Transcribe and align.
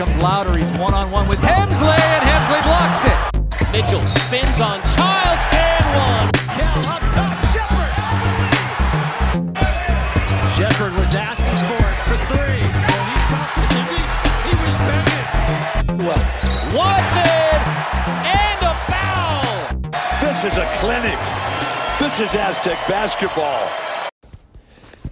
comes 0.00 0.16
Louder. 0.16 0.56
He's 0.56 0.72
one 0.78 0.94
on 0.94 1.10
one 1.10 1.28
with 1.28 1.40
Hemsley, 1.40 1.92
and 1.92 2.24
Hemsley 2.24 2.62
blocks 2.64 3.04
it. 3.04 3.12
Mitchell 3.70 4.06
spins 4.06 4.58
on 4.58 4.80
Childs 4.96 5.44
and 5.52 5.84
one. 5.92 6.32
Cal 6.56 6.80
up 6.88 7.04
top, 7.12 7.36
Shepard. 7.52 7.92
Shepard 10.56 10.94
was 10.98 11.12
asking 11.14 11.52
for 11.68 11.84
it 11.84 11.98
for 12.08 12.16
three. 12.32 12.64
Well, 12.64 13.04
he 13.12 13.16
felt 13.28 13.52
it, 13.60 13.68
didn't 13.76 13.92
he? 13.92 14.00
He 14.48 14.54
was 14.64 14.74
bending. 14.88 15.26
Well, 16.06 16.24
Watson 16.74 17.60
and 18.24 18.60
a 18.64 18.74
foul. 18.88 19.44
This 20.22 20.44
is 20.44 20.56
a 20.56 20.64
clinic. 20.80 21.20
This 21.98 22.20
is 22.20 22.34
Aztec 22.34 22.78
basketball. 22.88 23.68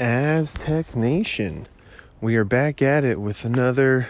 Aztec 0.00 0.96
Nation. 0.96 1.68
We 2.22 2.36
are 2.36 2.46
back 2.46 2.80
at 2.80 3.04
it 3.04 3.20
with 3.20 3.44
another 3.44 4.08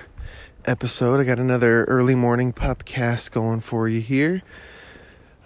episode. 0.69 1.19
I 1.19 1.25
got 1.25 1.39
another 1.39 1.85
early 1.85 2.15
morning 2.15 2.53
pupcast 2.53 3.33
going 3.33 3.61
for 3.61 3.89
you 3.89 4.03
here. 4.03 4.43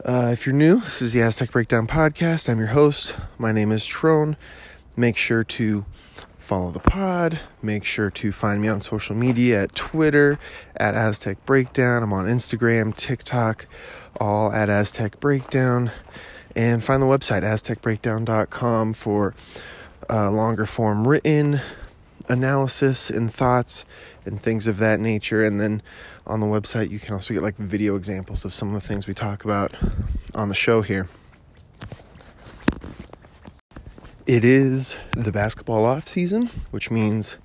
Uh, 0.04 0.30
if 0.32 0.44
you're 0.44 0.54
new, 0.54 0.80
this 0.80 1.00
is 1.00 1.12
the 1.12 1.22
Aztec 1.22 1.52
Breakdown 1.52 1.86
Podcast. 1.86 2.48
I'm 2.48 2.58
your 2.58 2.68
host. 2.68 3.14
My 3.38 3.52
name 3.52 3.70
is 3.70 3.86
Tron. 3.86 4.36
Make 4.96 5.16
sure 5.16 5.44
to 5.44 5.84
follow 6.40 6.72
the 6.72 6.80
pod. 6.80 7.38
Make 7.62 7.84
sure 7.84 8.10
to 8.10 8.32
find 8.32 8.60
me 8.60 8.66
on 8.66 8.80
social 8.80 9.14
media 9.14 9.62
at 9.62 9.76
Twitter 9.76 10.40
at 10.76 10.96
Aztec 10.96 11.46
Breakdown. 11.46 12.02
I'm 12.02 12.12
on 12.12 12.26
Instagram, 12.26 12.94
TikTok, 12.94 13.66
all 14.20 14.52
at 14.52 14.68
Aztec 14.68 15.20
Breakdown. 15.20 15.92
And 16.56 16.82
find 16.82 17.00
the 17.00 17.06
website, 17.06 17.44
aztecbreakdown.com, 17.44 18.92
for 18.94 19.34
uh, 20.10 20.30
longer 20.32 20.66
form 20.66 21.06
written 21.06 21.60
analysis 22.28 23.10
and 23.10 23.32
thoughts 23.32 23.84
and 24.24 24.42
things 24.42 24.66
of 24.66 24.78
that 24.78 25.00
nature. 25.00 25.44
And 25.44 25.60
then 25.60 25.82
on 26.26 26.40
the 26.40 26.46
website, 26.46 26.90
you 26.90 26.98
can 26.98 27.14
also 27.14 27.34
get 27.34 27.42
like 27.42 27.56
video 27.56 27.96
examples 27.96 28.44
of 28.44 28.54
some 28.54 28.74
of 28.74 28.80
the 28.80 28.86
things 28.86 29.06
we 29.06 29.14
talk 29.14 29.44
about 29.44 29.74
on 30.34 30.48
the 30.48 30.54
show 30.54 30.82
here. 30.82 31.08
It 34.26 34.44
is 34.44 34.96
the 35.16 35.32
basketball 35.32 35.84
off 35.84 36.06
season, 36.06 36.48
which 36.70 36.90
means 36.90 37.36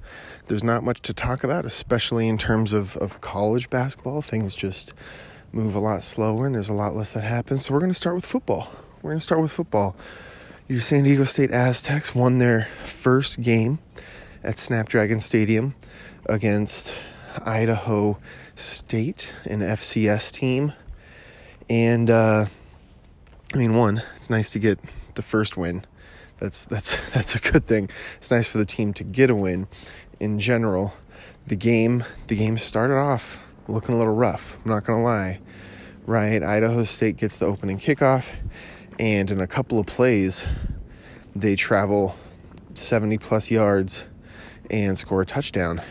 there's 0.48 0.64
not 0.64 0.84
much 0.84 1.02
to 1.02 1.14
talk 1.14 1.44
about, 1.44 1.66
especially 1.66 2.28
in 2.28 2.38
terms 2.38 2.72
of, 2.72 2.96
of 2.98 3.20
college 3.20 3.70
basketball. 3.70 4.22
Things 4.22 4.54
just 4.54 4.94
move 5.52 5.74
a 5.74 5.80
lot 5.80 6.04
slower 6.04 6.46
and 6.46 6.54
there's 6.54 6.70
a 6.70 6.74
lot 6.74 6.96
less 6.96 7.14
that 7.14 7.24
happens. 7.24 7.66
So 7.66 7.74
we're 7.74 7.80
going 7.80 7.92
to 7.92 7.98
start 7.98 8.16
with 8.16 8.26
football. 8.26 8.72
We're 9.02 9.12
going 9.12 9.20
to 9.20 9.26
start 9.26 9.42
with 9.42 9.52
football. 9.52 9.96
Your 10.68 10.82
San 10.82 11.04
Diego 11.04 11.24
State 11.24 11.52
Aztecs 11.52 12.14
won 12.14 12.40
their 12.40 12.68
first 12.86 13.42
game 13.42 13.80
at 14.44 14.60
Snapdragon 14.60 15.20
Stadium 15.20 15.76
against 16.28 16.94
Idaho 17.46 18.18
State, 18.56 19.32
an 19.46 19.60
FCS 19.60 20.32
team. 20.32 20.74
And 21.70 22.10
uh, 22.10 22.46
I 23.54 23.58
mean, 23.58 23.76
one, 23.76 24.02
it's 24.16 24.30
nice 24.30 24.52
to 24.52 24.60
get 24.60 24.80
the 25.16 25.22
first 25.22 25.58
win. 25.58 25.86
That's 26.40 26.66
that's 26.66 26.98
that's 27.14 27.36
a 27.36 27.40
good 27.40 27.66
thing. 27.66 27.90
It's 28.18 28.32
nice 28.32 28.48
for 28.48 28.58
the 28.58 28.66
team 28.66 28.94
to 28.94 29.04
get 29.04 29.30
a 29.30 29.36
win. 29.36 29.68
In 30.20 30.40
general, 30.40 30.94
the 31.46 31.56
game 31.56 32.04
the 32.28 32.36
game 32.36 32.58
started 32.58 32.96
off 32.96 33.40
looking 33.68 33.96
a 33.96 33.98
little 33.98 34.16
rough. 34.16 34.58
I'm 34.64 34.72
not 34.72 34.86
gonna 34.86 35.04
lie. 35.04 35.40
Right, 36.06 36.42
Idaho 36.42 36.86
State 36.86 37.18
gets 37.18 37.36
the 37.36 37.48
opening 37.48 37.80
kickoff, 37.80 38.24
and 38.98 39.30
in 39.30 39.42
a 39.42 39.48
couple 39.48 39.78
of 39.78 39.86
plays, 39.88 40.46
they 41.36 41.58
travel 41.58 42.16
70 42.76 43.18
plus 43.18 43.52
yards 43.52 44.04
and 44.70 44.98
score 44.98 45.22
a 45.22 45.26
touchdown. 45.26 45.82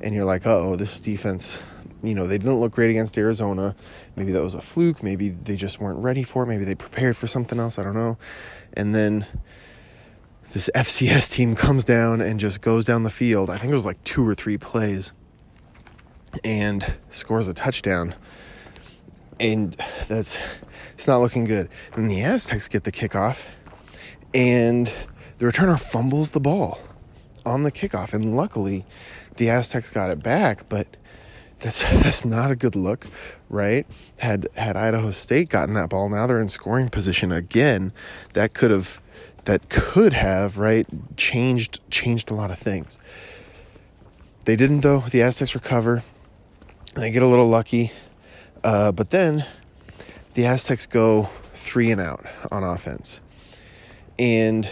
And 0.00 0.14
you're 0.14 0.24
like, 0.24 0.46
oh, 0.46 0.76
this 0.76 1.00
defense, 1.00 1.58
you 2.02 2.14
know, 2.14 2.26
they 2.26 2.38
didn't 2.38 2.60
look 2.60 2.72
great 2.72 2.90
against 2.90 3.16
Arizona. 3.16 3.74
Maybe 4.16 4.32
that 4.32 4.42
was 4.42 4.54
a 4.54 4.60
fluke. 4.60 5.02
Maybe 5.02 5.30
they 5.30 5.56
just 5.56 5.80
weren't 5.80 6.02
ready 6.02 6.22
for 6.22 6.42
it. 6.42 6.46
Maybe 6.46 6.64
they 6.64 6.74
prepared 6.74 7.16
for 7.16 7.26
something 7.26 7.58
else. 7.58 7.78
I 7.78 7.84
don't 7.84 7.94
know. 7.94 8.18
And 8.74 8.94
then 8.94 9.26
this 10.52 10.70
FCS 10.74 11.30
team 11.30 11.56
comes 11.56 11.84
down 11.84 12.20
and 12.20 12.38
just 12.38 12.60
goes 12.60 12.84
down 12.84 13.02
the 13.02 13.10
field. 13.10 13.50
I 13.50 13.58
think 13.58 13.72
it 13.72 13.74
was 13.74 13.86
like 13.86 14.02
two 14.04 14.26
or 14.26 14.34
three 14.34 14.58
plays 14.58 15.12
and 16.42 16.94
scores 17.10 17.48
a 17.48 17.54
touchdown. 17.54 18.14
And 19.40 19.76
that's 20.06 20.38
it's 20.96 21.08
not 21.08 21.18
looking 21.18 21.44
good. 21.44 21.68
And 21.94 22.10
the 22.10 22.22
Aztecs 22.22 22.68
get 22.68 22.84
the 22.84 22.92
kickoff 22.92 23.38
and 24.32 24.92
the 25.38 25.46
returner 25.46 25.78
fumbles 25.78 26.32
the 26.32 26.40
ball 26.40 26.78
on 27.44 27.62
the 27.62 27.72
kickoff. 27.72 28.12
And 28.12 28.36
luckily 28.36 28.84
the 29.36 29.50
Aztecs 29.50 29.90
got 29.90 30.10
it 30.10 30.22
back, 30.22 30.68
but 30.68 30.86
that's 31.60 31.82
that's 31.82 32.24
not 32.24 32.50
a 32.50 32.56
good 32.56 32.76
look, 32.76 33.06
right? 33.48 33.86
Had 34.18 34.48
had 34.54 34.76
Idaho 34.76 35.10
State 35.12 35.48
gotten 35.48 35.74
that 35.74 35.88
ball, 35.90 36.08
now 36.08 36.26
they're 36.26 36.40
in 36.40 36.48
scoring 36.48 36.88
position 36.88 37.32
again. 37.32 37.92
That 38.34 38.54
could 38.54 38.70
have 38.70 39.00
that 39.44 39.68
could 39.68 40.12
have, 40.12 40.58
right, 40.58 40.86
changed 41.16 41.80
changed 41.90 42.30
a 42.30 42.34
lot 42.34 42.50
of 42.50 42.58
things. 42.58 42.98
They 44.44 44.56
didn't 44.56 44.80
though. 44.80 45.04
The 45.10 45.22
Aztecs 45.22 45.54
recover. 45.54 46.02
They 46.94 47.10
get 47.10 47.22
a 47.22 47.26
little 47.26 47.48
lucky. 47.48 47.92
Uh, 48.62 48.92
but 48.92 49.10
then 49.10 49.44
the 50.34 50.46
Aztecs 50.46 50.86
go 50.86 51.28
three 51.54 51.90
and 51.90 52.00
out 52.00 52.24
on 52.50 52.62
offense. 52.62 53.20
And 54.18 54.68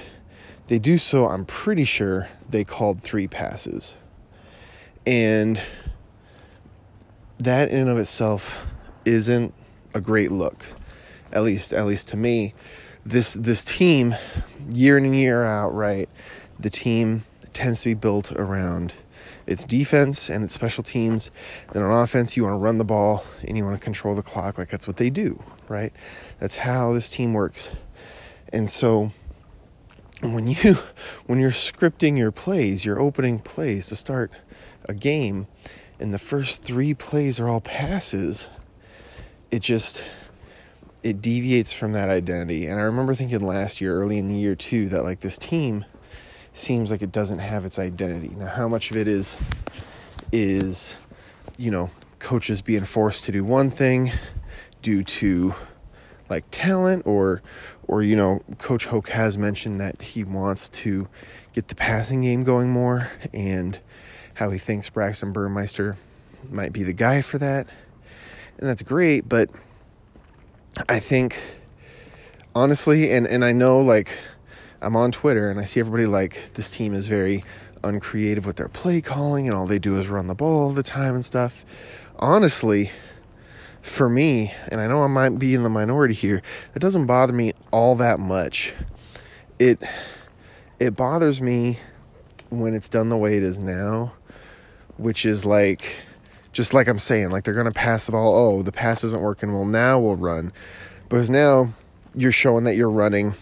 they 0.72 0.78
do 0.78 0.96
so, 0.96 1.28
I'm 1.28 1.44
pretty 1.44 1.84
sure 1.84 2.30
they 2.48 2.64
called 2.64 3.02
three 3.02 3.28
passes. 3.28 3.92
And 5.04 5.60
that 7.38 7.68
in 7.68 7.80
and 7.80 7.90
of 7.90 7.98
itself 7.98 8.56
isn't 9.04 9.52
a 9.92 10.00
great 10.00 10.32
look. 10.32 10.64
At 11.30 11.42
least 11.42 11.74
at 11.74 11.84
least 11.84 12.08
to 12.08 12.16
me. 12.16 12.54
This 13.04 13.34
this 13.34 13.64
team, 13.64 14.14
year 14.70 14.96
in 14.96 15.04
and 15.04 15.14
year 15.14 15.44
out, 15.44 15.74
right, 15.74 16.08
the 16.58 16.70
team 16.70 17.26
tends 17.52 17.82
to 17.82 17.90
be 17.90 17.94
built 17.94 18.32
around 18.32 18.94
its 19.46 19.66
defense 19.66 20.30
and 20.30 20.42
its 20.42 20.54
special 20.54 20.82
teams. 20.82 21.30
Then 21.74 21.82
on 21.82 22.02
offense, 22.02 22.34
you 22.34 22.44
want 22.44 22.54
to 22.54 22.58
run 22.58 22.78
the 22.78 22.84
ball 22.84 23.26
and 23.46 23.58
you 23.58 23.64
want 23.66 23.76
to 23.76 23.84
control 23.84 24.14
the 24.14 24.22
clock. 24.22 24.56
Like 24.56 24.70
that's 24.70 24.86
what 24.86 24.96
they 24.96 25.10
do, 25.10 25.38
right? 25.68 25.92
That's 26.40 26.56
how 26.56 26.94
this 26.94 27.10
team 27.10 27.34
works. 27.34 27.68
And 28.54 28.70
so 28.70 29.10
when 30.22 30.46
you 30.46 30.78
when 31.26 31.38
you're 31.38 31.50
scripting 31.50 32.16
your 32.16 32.30
plays, 32.30 32.84
your 32.84 33.00
opening 33.00 33.38
plays 33.38 33.88
to 33.88 33.96
start 33.96 34.30
a 34.86 34.94
game, 34.94 35.46
and 35.98 36.14
the 36.14 36.18
first 36.18 36.62
three 36.62 36.94
plays 36.94 37.38
are 37.40 37.48
all 37.48 37.60
passes, 37.60 38.46
it 39.50 39.60
just 39.60 40.02
it 41.02 41.20
deviates 41.20 41.72
from 41.72 41.92
that 41.92 42.08
identity. 42.08 42.66
And 42.66 42.78
I 42.78 42.84
remember 42.84 43.14
thinking 43.14 43.40
last 43.40 43.80
year, 43.80 44.00
early 44.00 44.18
in 44.18 44.28
the 44.28 44.36
year 44.36 44.54
too, 44.54 44.88
that 44.90 45.02
like 45.02 45.20
this 45.20 45.36
team 45.36 45.84
seems 46.54 46.90
like 46.90 47.02
it 47.02 47.12
doesn't 47.12 47.40
have 47.40 47.64
its 47.64 47.78
identity. 47.78 48.28
Now, 48.28 48.46
how 48.46 48.68
much 48.68 48.90
of 48.90 48.96
it 48.96 49.08
is 49.08 49.34
is 50.30 50.96
you 51.58 51.70
know 51.70 51.90
coaches 52.18 52.62
being 52.62 52.84
forced 52.84 53.24
to 53.24 53.32
do 53.32 53.44
one 53.44 53.70
thing 53.70 54.12
due 54.80 55.02
to 55.02 55.54
like 56.28 56.44
talent 56.50 57.06
or 57.06 57.42
or 57.88 58.02
you 58.02 58.16
know 58.16 58.42
coach 58.58 58.86
Hoke 58.86 59.08
has 59.10 59.36
mentioned 59.36 59.80
that 59.80 60.00
he 60.00 60.24
wants 60.24 60.68
to 60.70 61.08
get 61.54 61.68
the 61.68 61.74
passing 61.74 62.22
game 62.22 62.44
going 62.44 62.70
more 62.70 63.10
and 63.32 63.78
how 64.34 64.50
he 64.50 64.58
thinks 64.58 64.88
Braxton 64.88 65.32
Burmeister 65.32 65.96
might 66.50 66.72
be 66.72 66.82
the 66.82 66.92
guy 66.92 67.20
for 67.20 67.38
that 67.38 67.66
and 68.58 68.68
that's 68.68 68.82
great 68.82 69.28
but 69.28 69.50
I 70.88 71.00
think 71.00 71.38
honestly 72.54 73.12
and 73.12 73.26
and 73.26 73.44
I 73.44 73.52
know 73.52 73.80
like 73.80 74.10
I'm 74.80 74.96
on 74.96 75.12
Twitter 75.12 75.50
and 75.50 75.60
I 75.60 75.64
see 75.64 75.80
everybody 75.80 76.06
like 76.06 76.40
this 76.54 76.70
team 76.70 76.94
is 76.94 77.06
very 77.06 77.44
uncreative 77.84 78.46
with 78.46 78.56
their 78.56 78.68
play 78.68 79.00
calling 79.00 79.46
and 79.46 79.56
all 79.56 79.66
they 79.66 79.78
do 79.78 79.98
is 79.98 80.08
run 80.08 80.26
the 80.26 80.34
ball 80.34 80.62
all 80.62 80.72
the 80.72 80.82
time 80.82 81.14
and 81.14 81.24
stuff. 81.24 81.64
Honestly, 82.18 82.90
for 83.82 84.08
me, 84.08 84.54
and 84.68 84.80
I 84.80 84.86
know 84.86 85.02
I 85.02 85.08
might 85.08 85.38
be 85.38 85.54
in 85.54 85.62
the 85.62 85.68
minority 85.68 86.14
here, 86.14 86.40
it 86.74 86.78
doesn't 86.78 87.06
bother 87.06 87.32
me 87.32 87.52
all 87.70 87.96
that 87.96 88.20
much. 88.20 88.72
It 89.58 89.82
it 90.78 90.96
bothers 90.96 91.40
me 91.40 91.78
when 92.50 92.74
it's 92.74 92.88
done 92.88 93.08
the 93.08 93.16
way 93.16 93.36
it 93.36 93.42
is 93.42 93.58
now, 93.58 94.12
which 94.96 95.26
is 95.26 95.44
like 95.44 95.96
just 96.52 96.74
like 96.74 96.86
I'm 96.86 96.98
saying, 96.98 97.30
like 97.30 97.44
they're 97.44 97.54
gonna 97.54 97.72
pass 97.72 98.06
the 98.06 98.12
ball. 98.12 98.34
Oh, 98.34 98.62
the 98.62 98.72
pass 98.72 99.04
isn't 99.04 99.20
working. 99.20 99.52
Well, 99.52 99.64
now 99.64 99.98
we'll 99.98 100.16
run, 100.16 100.52
because 101.08 101.28
now 101.28 101.72
you're 102.14 102.32
showing 102.32 102.64
that 102.64 102.76
you're 102.76 102.90
running 102.90 103.34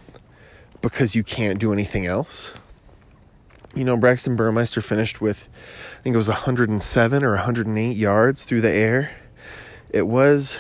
because 0.81 1.15
you 1.15 1.23
can't 1.23 1.59
do 1.59 1.73
anything 1.73 2.07
else. 2.07 2.53
You 3.75 3.85
know, 3.85 3.97
Braxton 3.97 4.35
Burmeister 4.35 4.83
finished 4.83 5.21
with, 5.21 5.49
I 5.99 6.03
think 6.03 6.15
it 6.15 6.17
was 6.17 6.29
107 6.29 7.23
or 7.23 7.31
108 7.35 7.97
yards 7.97 8.45
through 8.45 8.63
the 8.63 8.71
air. 8.71 9.13
It 9.93 10.07
was 10.07 10.59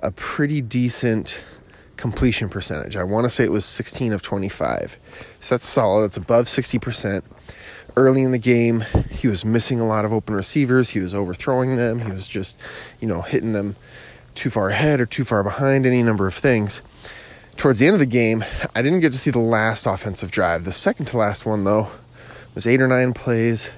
a 0.00 0.10
pretty 0.10 0.60
decent 0.60 1.40
completion 1.96 2.48
percentage. 2.48 2.96
I 2.96 3.04
want 3.04 3.24
to 3.24 3.30
say 3.30 3.44
it 3.44 3.52
was 3.52 3.64
16 3.64 4.12
of 4.12 4.22
25. 4.22 4.96
So 5.40 5.54
that's 5.54 5.68
solid. 5.68 6.04
That's 6.04 6.16
above 6.16 6.46
60%. 6.46 7.22
early 7.96 8.22
in 8.22 8.32
the 8.32 8.38
game, 8.38 8.84
he 9.10 9.28
was 9.28 9.44
missing 9.44 9.80
a 9.80 9.86
lot 9.86 10.04
of 10.04 10.12
open 10.12 10.34
receivers. 10.34 10.90
He 10.90 11.00
was 11.00 11.14
overthrowing 11.14 11.76
them. 11.76 12.00
He 12.00 12.12
was 12.12 12.26
just, 12.26 12.56
you 13.00 13.08
know, 13.08 13.20
hitting 13.20 13.52
them 13.52 13.76
too 14.34 14.48
far 14.48 14.70
ahead 14.70 15.00
or 15.00 15.06
too 15.06 15.24
far 15.24 15.42
behind, 15.42 15.86
any 15.86 16.02
number 16.02 16.26
of 16.26 16.34
things. 16.34 16.82
Towards 17.56 17.78
the 17.78 17.86
end 17.86 17.94
of 17.94 18.00
the 18.00 18.06
game, 18.06 18.44
I 18.74 18.80
didn't 18.80 19.00
get 19.00 19.12
to 19.12 19.18
see 19.18 19.30
the 19.30 19.38
last 19.38 19.86
offensive 19.86 20.30
drive. 20.30 20.64
The 20.64 20.72
second 20.72 21.06
to 21.06 21.18
last 21.18 21.44
one, 21.44 21.64
though, 21.64 21.88
was 22.54 22.66
eight 22.66 22.80
or 22.80 22.88
nine 22.88 23.12
plays. 23.12 23.68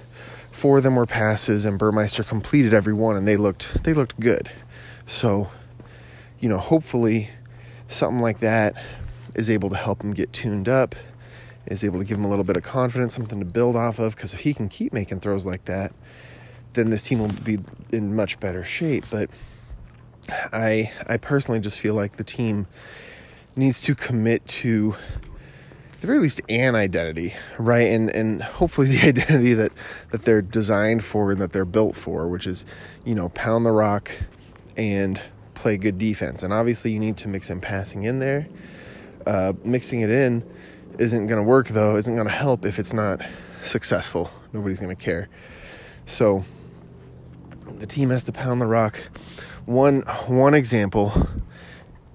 Four 0.52 0.76
of 0.76 0.84
them 0.84 0.94
were 0.94 1.06
passes, 1.06 1.64
and 1.64 1.78
Burmeister 1.78 2.22
completed 2.22 2.72
every 2.72 2.92
one, 2.92 3.16
and 3.16 3.26
they 3.26 3.36
looked 3.36 3.82
they 3.82 3.94
looked 3.94 4.20
good. 4.20 4.50
So, 5.06 5.50
you 6.40 6.48
know, 6.48 6.58
hopefully, 6.58 7.30
something 7.88 8.20
like 8.20 8.40
that 8.40 8.74
is 9.34 9.48
able 9.48 9.70
to 9.70 9.76
help 9.76 10.02
him 10.02 10.12
get 10.12 10.32
tuned 10.32 10.68
up, 10.68 10.94
is 11.66 11.84
able 11.84 11.98
to 11.98 12.04
give 12.04 12.18
him 12.18 12.24
a 12.24 12.28
little 12.28 12.44
bit 12.44 12.56
of 12.56 12.62
confidence, 12.62 13.14
something 13.14 13.38
to 13.38 13.44
build 13.44 13.76
off 13.76 13.98
of. 13.98 14.14
Because 14.16 14.34
if 14.34 14.40
he 14.40 14.54
can 14.54 14.68
keep 14.68 14.92
making 14.92 15.20
throws 15.20 15.46
like 15.46 15.64
that, 15.66 15.92
then 16.74 16.90
this 16.90 17.04
team 17.04 17.18
will 17.18 17.28
be 17.28 17.58
in 17.90 18.14
much 18.14 18.40
better 18.40 18.64
shape. 18.64 19.04
But 19.10 19.30
I 20.52 20.92
I 21.06 21.16
personally 21.16 21.60
just 21.60 21.78
feel 21.78 21.94
like 21.94 22.16
the 22.16 22.24
team 22.24 22.66
needs 23.56 23.80
to 23.82 23.94
commit 23.94 24.46
to 24.46 24.94
the 26.00 26.06
very 26.06 26.18
least 26.18 26.40
an 26.48 26.74
identity, 26.74 27.34
right? 27.58 27.88
And 27.88 28.10
and 28.10 28.42
hopefully 28.42 28.88
the 28.88 29.00
identity 29.08 29.54
that 29.54 29.72
that 30.10 30.22
they're 30.22 30.42
designed 30.42 31.04
for 31.04 31.32
and 31.32 31.40
that 31.40 31.52
they're 31.52 31.64
built 31.64 31.96
for, 31.96 32.28
which 32.28 32.46
is, 32.46 32.64
you 33.04 33.14
know, 33.14 33.28
pound 33.30 33.66
the 33.66 33.72
rock 33.72 34.10
and 34.76 35.20
play 35.54 35.76
good 35.76 35.98
defense. 35.98 36.42
And 36.42 36.52
obviously 36.52 36.92
you 36.92 36.98
need 36.98 37.16
to 37.18 37.28
mix 37.28 37.50
in 37.50 37.60
passing 37.60 38.04
in 38.04 38.18
there. 38.18 38.46
Uh, 39.26 39.52
mixing 39.64 40.00
it 40.00 40.10
in 40.10 40.42
isn't 40.98 41.26
going 41.26 41.38
to 41.38 41.48
work 41.48 41.68
though, 41.68 41.96
isn't 41.96 42.14
going 42.14 42.26
to 42.26 42.32
help 42.32 42.64
if 42.64 42.78
it's 42.78 42.92
not 42.92 43.20
successful. 43.62 44.30
Nobody's 44.52 44.80
going 44.80 44.94
to 44.94 45.02
care. 45.02 45.28
So 46.06 46.44
the 47.78 47.86
team 47.86 48.10
has 48.10 48.24
to 48.24 48.32
pound 48.32 48.60
the 48.60 48.66
rock. 48.66 49.00
One 49.64 50.02
one 50.26 50.54
example 50.54 51.28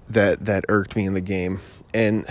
that 0.08 0.44
that 0.44 0.64
irked 0.68 0.96
me 0.96 1.06
in 1.06 1.14
the 1.14 1.20
game 1.20 1.60
and 1.94 2.26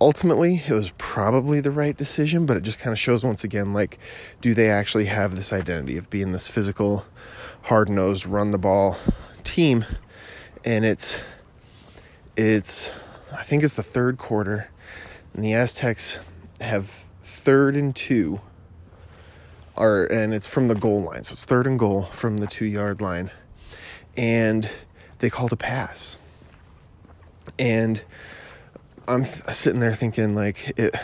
ultimately 0.00 0.62
it 0.66 0.72
was 0.72 0.90
probably 0.98 1.60
the 1.60 1.70
right 1.70 1.96
decision 1.96 2.46
but 2.46 2.56
it 2.56 2.62
just 2.62 2.78
kind 2.78 2.92
of 2.92 2.98
shows 2.98 3.24
once 3.24 3.44
again 3.44 3.72
like 3.72 3.98
do 4.40 4.54
they 4.54 4.70
actually 4.70 5.06
have 5.06 5.34
this 5.34 5.52
identity 5.52 5.96
of 5.96 6.08
being 6.10 6.32
this 6.32 6.48
physical 6.48 7.04
hard-nosed 7.62 8.26
run 8.26 8.50
the 8.50 8.58
ball 8.58 8.96
team 9.46 9.84
and 10.64 10.84
it's 10.84 11.16
it's 12.36 12.90
i 13.32 13.42
think 13.42 13.62
it's 13.62 13.74
the 13.74 13.82
third 13.82 14.18
quarter 14.18 14.68
and 15.34 15.44
the 15.44 15.54
aztecs 15.54 16.18
have 16.60 17.06
third 17.22 17.76
and 17.76 17.94
two 17.94 18.40
are 19.76 20.04
and 20.06 20.32
it's 20.32 20.46
from 20.46 20.68
the 20.68 20.74
goal 20.74 21.02
line. 21.02 21.24
So 21.24 21.32
it's 21.32 21.44
third 21.44 21.66
and 21.66 21.78
goal 21.78 22.04
from 22.04 22.38
the 22.38 22.46
two 22.46 22.64
yard 22.64 23.00
line 23.00 23.30
and 24.16 24.68
they 25.18 25.30
called 25.30 25.52
a 25.52 25.56
pass. 25.56 26.16
And 27.58 28.02
I'm 29.06 29.24
sitting 29.24 29.80
there 29.80 29.94
thinking 29.94 30.34
like 30.34 30.78
it, 30.78 30.94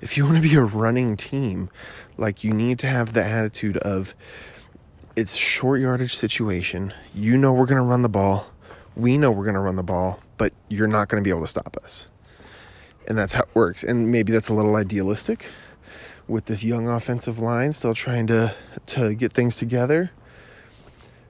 if 0.00 0.16
you 0.16 0.24
want 0.24 0.36
to 0.36 0.42
be 0.42 0.54
a 0.56 0.62
running 0.62 1.16
team, 1.16 1.70
like 2.18 2.44
you 2.44 2.52
need 2.52 2.78
to 2.80 2.86
have 2.86 3.12
the 3.12 3.24
attitude 3.24 3.76
of 3.78 4.14
it's 5.16 5.34
short 5.34 5.80
yardage 5.80 6.16
situation. 6.16 6.92
You 7.14 7.38
know 7.38 7.52
we're 7.52 7.66
going 7.66 7.80
to 7.80 7.88
run 7.88 8.02
the 8.02 8.08
ball. 8.08 8.46
We 8.94 9.16
know 9.16 9.30
we're 9.30 9.44
going 9.44 9.54
to 9.54 9.60
run 9.60 9.76
the 9.76 9.82
ball, 9.82 10.20
but 10.36 10.52
you're 10.68 10.86
not 10.86 11.08
going 11.08 11.22
to 11.22 11.24
be 11.24 11.30
able 11.30 11.40
to 11.40 11.46
stop 11.46 11.76
us. 11.82 12.06
And 13.08 13.16
that's 13.16 13.32
how 13.32 13.42
it 13.42 13.48
works. 13.54 13.82
And 13.82 14.12
maybe 14.12 14.32
that's 14.32 14.50
a 14.50 14.54
little 14.54 14.76
idealistic 14.76 15.46
with 16.28 16.44
this 16.46 16.62
young 16.62 16.88
offensive 16.88 17.38
line 17.38 17.72
still 17.72 17.94
trying 17.94 18.26
to 18.26 18.54
to 18.86 19.14
get 19.14 19.32
things 19.32 19.56
together. 19.56 20.10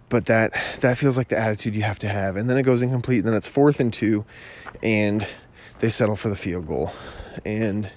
But 0.09 0.27
that 0.27 0.53
that 0.81 0.99
feels 0.99 1.17
like 1.17 1.29
the 1.29 1.39
attitude 1.39 1.77
you 1.77 1.83
have 1.83 1.99
to 2.01 2.09
have. 2.09 2.37
And 2.37 2.51
then 2.51 2.57
it 2.57 2.63
goes 2.63 2.83
incomplete, 2.83 3.19
and 3.19 3.29
then 3.29 3.35
it's 3.35 3.49
fourth 3.49 3.79
and 3.79 3.93
2 3.93 4.25
and 4.83 5.27
they 5.81 5.91
settle 5.91 6.17
for 6.17 6.29
the 6.29 6.37
field 6.37 6.67
goal. 6.67 6.93
And 7.45 7.91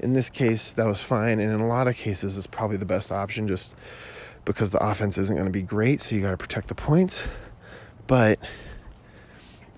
in 0.00 0.14
this 0.14 0.30
case, 0.30 0.72
that 0.72 0.86
was 0.86 1.00
fine. 1.00 1.40
And 1.40 1.52
in 1.52 1.60
a 1.60 1.66
lot 1.66 1.86
of 1.88 1.96
cases, 1.96 2.38
it's 2.38 2.46
probably 2.46 2.76
the 2.76 2.86
best 2.86 3.12
option 3.12 3.46
just 3.46 3.74
because 4.48 4.70
the 4.70 4.82
offense 4.82 5.18
isn't 5.18 5.36
going 5.36 5.46
to 5.46 5.52
be 5.52 5.60
great. 5.60 6.00
So 6.00 6.14
you 6.14 6.22
got 6.22 6.30
to 6.30 6.36
protect 6.38 6.68
the 6.68 6.74
points. 6.74 7.22
But 8.06 8.38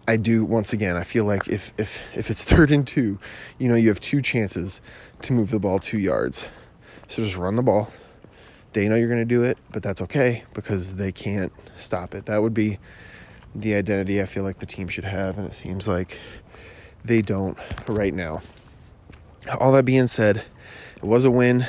I 0.06 0.16
do, 0.16 0.44
once 0.44 0.72
again, 0.72 0.96
I 0.96 1.02
feel 1.02 1.24
like 1.24 1.48
if, 1.48 1.72
if, 1.76 1.98
if 2.14 2.30
it's 2.30 2.44
third 2.44 2.70
and 2.70 2.86
two, 2.86 3.18
you 3.58 3.68
know, 3.68 3.74
you 3.74 3.88
have 3.88 4.00
two 4.00 4.22
chances 4.22 4.80
to 5.22 5.32
move 5.32 5.50
the 5.50 5.58
ball 5.58 5.80
two 5.80 5.98
yards. 5.98 6.44
So 7.08 7.24
just 7.24 7.36
run 7.36 7.56
the 7.56 7.64
ball. 7.64 7.90
They 8.72 8.86
know 8.86 8.94
you're 8.94 9.08
going 9.08 9.18
to 9.18 9.24
do 9.24 9.42
it, 9.42 9.58
but 9.72 9.82
that's 9.82 10.00
okay 10.02 10.44
because 10.54 10.94
they 10.94 11.10
can't 11.10 11.52
stop 11.76 12.14
it. 12.14 12.26
That 12.26 12.40
would 12.40 12.54
be 12.54 12.78
the 13.56 13.74
identity 13.74 14.22
I 14.22 14.26
feel 14.26 14.44
like 14.44 14.60
the 14.60 14.66
team 14.66 14.86
should 14.86 15.04
have. 15.04 15.36
And 15.36 15.48
it 15.48 15.56
seems 15.56 15.88
like 15.88 16.16
they 17.04 17.22
don't 17.22 17.58
right 17.88 18.14
now. 18.14 18.40
All 19.58 19.72
that 19.72 19.84
being 19.84 20.06
said, 20.06 20.44
it 20.96 21.04
was 21.04 21.24
a 21.24 21.30
win. 21.30 21.66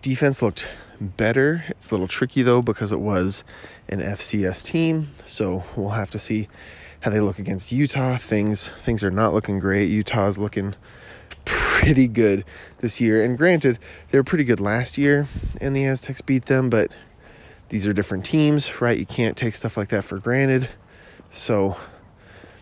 Defense 0.00 0.40
looked 0.40 0.66
better. 1.08 1.64
It's 1.68 1.88
a 1.88 1.90
little 1.90 2.08
tricky 2.08 2.42
though 2.42 2.62
because 2.62 2.92
it 2.92 3.00
was 3.00 3.44
an 3.88 4.00
FCS 4.00 4.64
team, 4.64 5.10
so 5.26 5.64
we'll 5.76 5.90
have 5.90 6.10
to 6.10 6.18
see 6.18 6.48
how 7.00 7.10
they 7.10 7.20
look 7.20 7.38
against 7.38 7.72
Utah. 7.72 8.16
Things 8.18 8.70
things 8.84 9.02
are 9.02 9.10
not 9.10 9.32
looking 9.32 9.58
great. 9.58 9.90
Utah's 9.90 10.38
looking 10.38 10.74
pretty 11.44 12.06
good 12.06 12.44
this 12.78 13.00
year. 13.00 13.22
And 13.24 13.36
granted, 13.36 13.78
they 14.10 14.18
were 14.18 14.24
pretty 14.24 14.44
good 14.44 14.60
last 14.60 14.96
year 14.96 15.28
and 15.60 15.74
the 15.74 15.84
Aztecs 15.84 16.20
beat 16.20 16.46
them, 16.46 16.70
but 16.70 16.90
these 17.68 17.86
are 17.86 17.92
different 17.92 18.24
teams, 18.24 18.80
right? 18.80 18.98
You 18.98 19.06
can't 19.06 19.36
take 19.36 19.54
stuff 19.54 19.76
like 19.76 19.88
that 19.88 20.04
for 20.04 20.18
granted. 20.18 20.68
So 21.32 21.76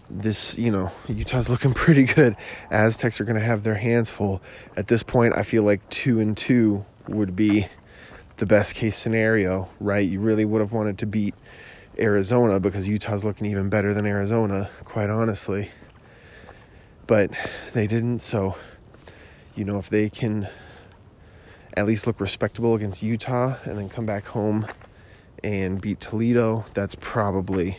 this, 0.08 0.56
you 0.56 0.70
know, 0.70 0.90
Utah's 1.08 1.48
looking 1.50 1.74
pretty 1.74 2.04
good. 2.04 2.36
Aztecs 2.70 3.20
are 3.20 3.24
going 3.24 3.38
to 3.38 3.44
have 3.44 3.62
their 3.62 3.74
hands 3.74 4.10
full. 4.10 4.40
At 4.76 4.88
this 4.88 5.02
point, 5.02 5.36
I 5.36 5.42
feel 5.42 5.62
like 5.62 5.88
two 5.90 6.20
and 6.20 6.36
two 6.36 6.84
would 7.08 7.34
be 7.34 7.68
the 8.40 8.46
best 8.46 8.74
case 8.74 8.96
scenario, 8.96 9.68
right? 9.80 10.08
You 10.08 10.18
really 10.18 10.46
would 10.46 10.62
have 10.62 10.72
wanted 10.72 10.96
to 10.98 11.06
beat 11.06 11.34
Arizona 11.98 12.58
because 12.58 12.88
Utah's 12.88 13.22
looking 13.22 13.46
even 13.46 13.68
better 13.68 13.92
than 13.92 14.06
Arizona, 14.06 14.70
quite 14.86 15.10
honestly. 15.10 15.70
But 17.06 17.30
they 17.74 17.86
didn't, 17.86 18.20
so, 18.20 18.56
you 19.54 19.66
know, 19.66 19.76
if 19.76 19.90
they 19.90 20.08
can 20.08 20.48
at 21.76 21.86
least 21.86 22.06
look 22.06 22.18
respectable 22.18 22.74
against 22.74 23.02
Utah 23.02 23.56
and 23.64 23.76
then 23.76 23.90
come 23.90 24.06
back 24.06 24.24
home 24.24 24.66
and 25.44 25.78
beat 25.78 26.00
Toledo, 26.00 26.64
that's 26.72 26.94
probably 26.94 27.78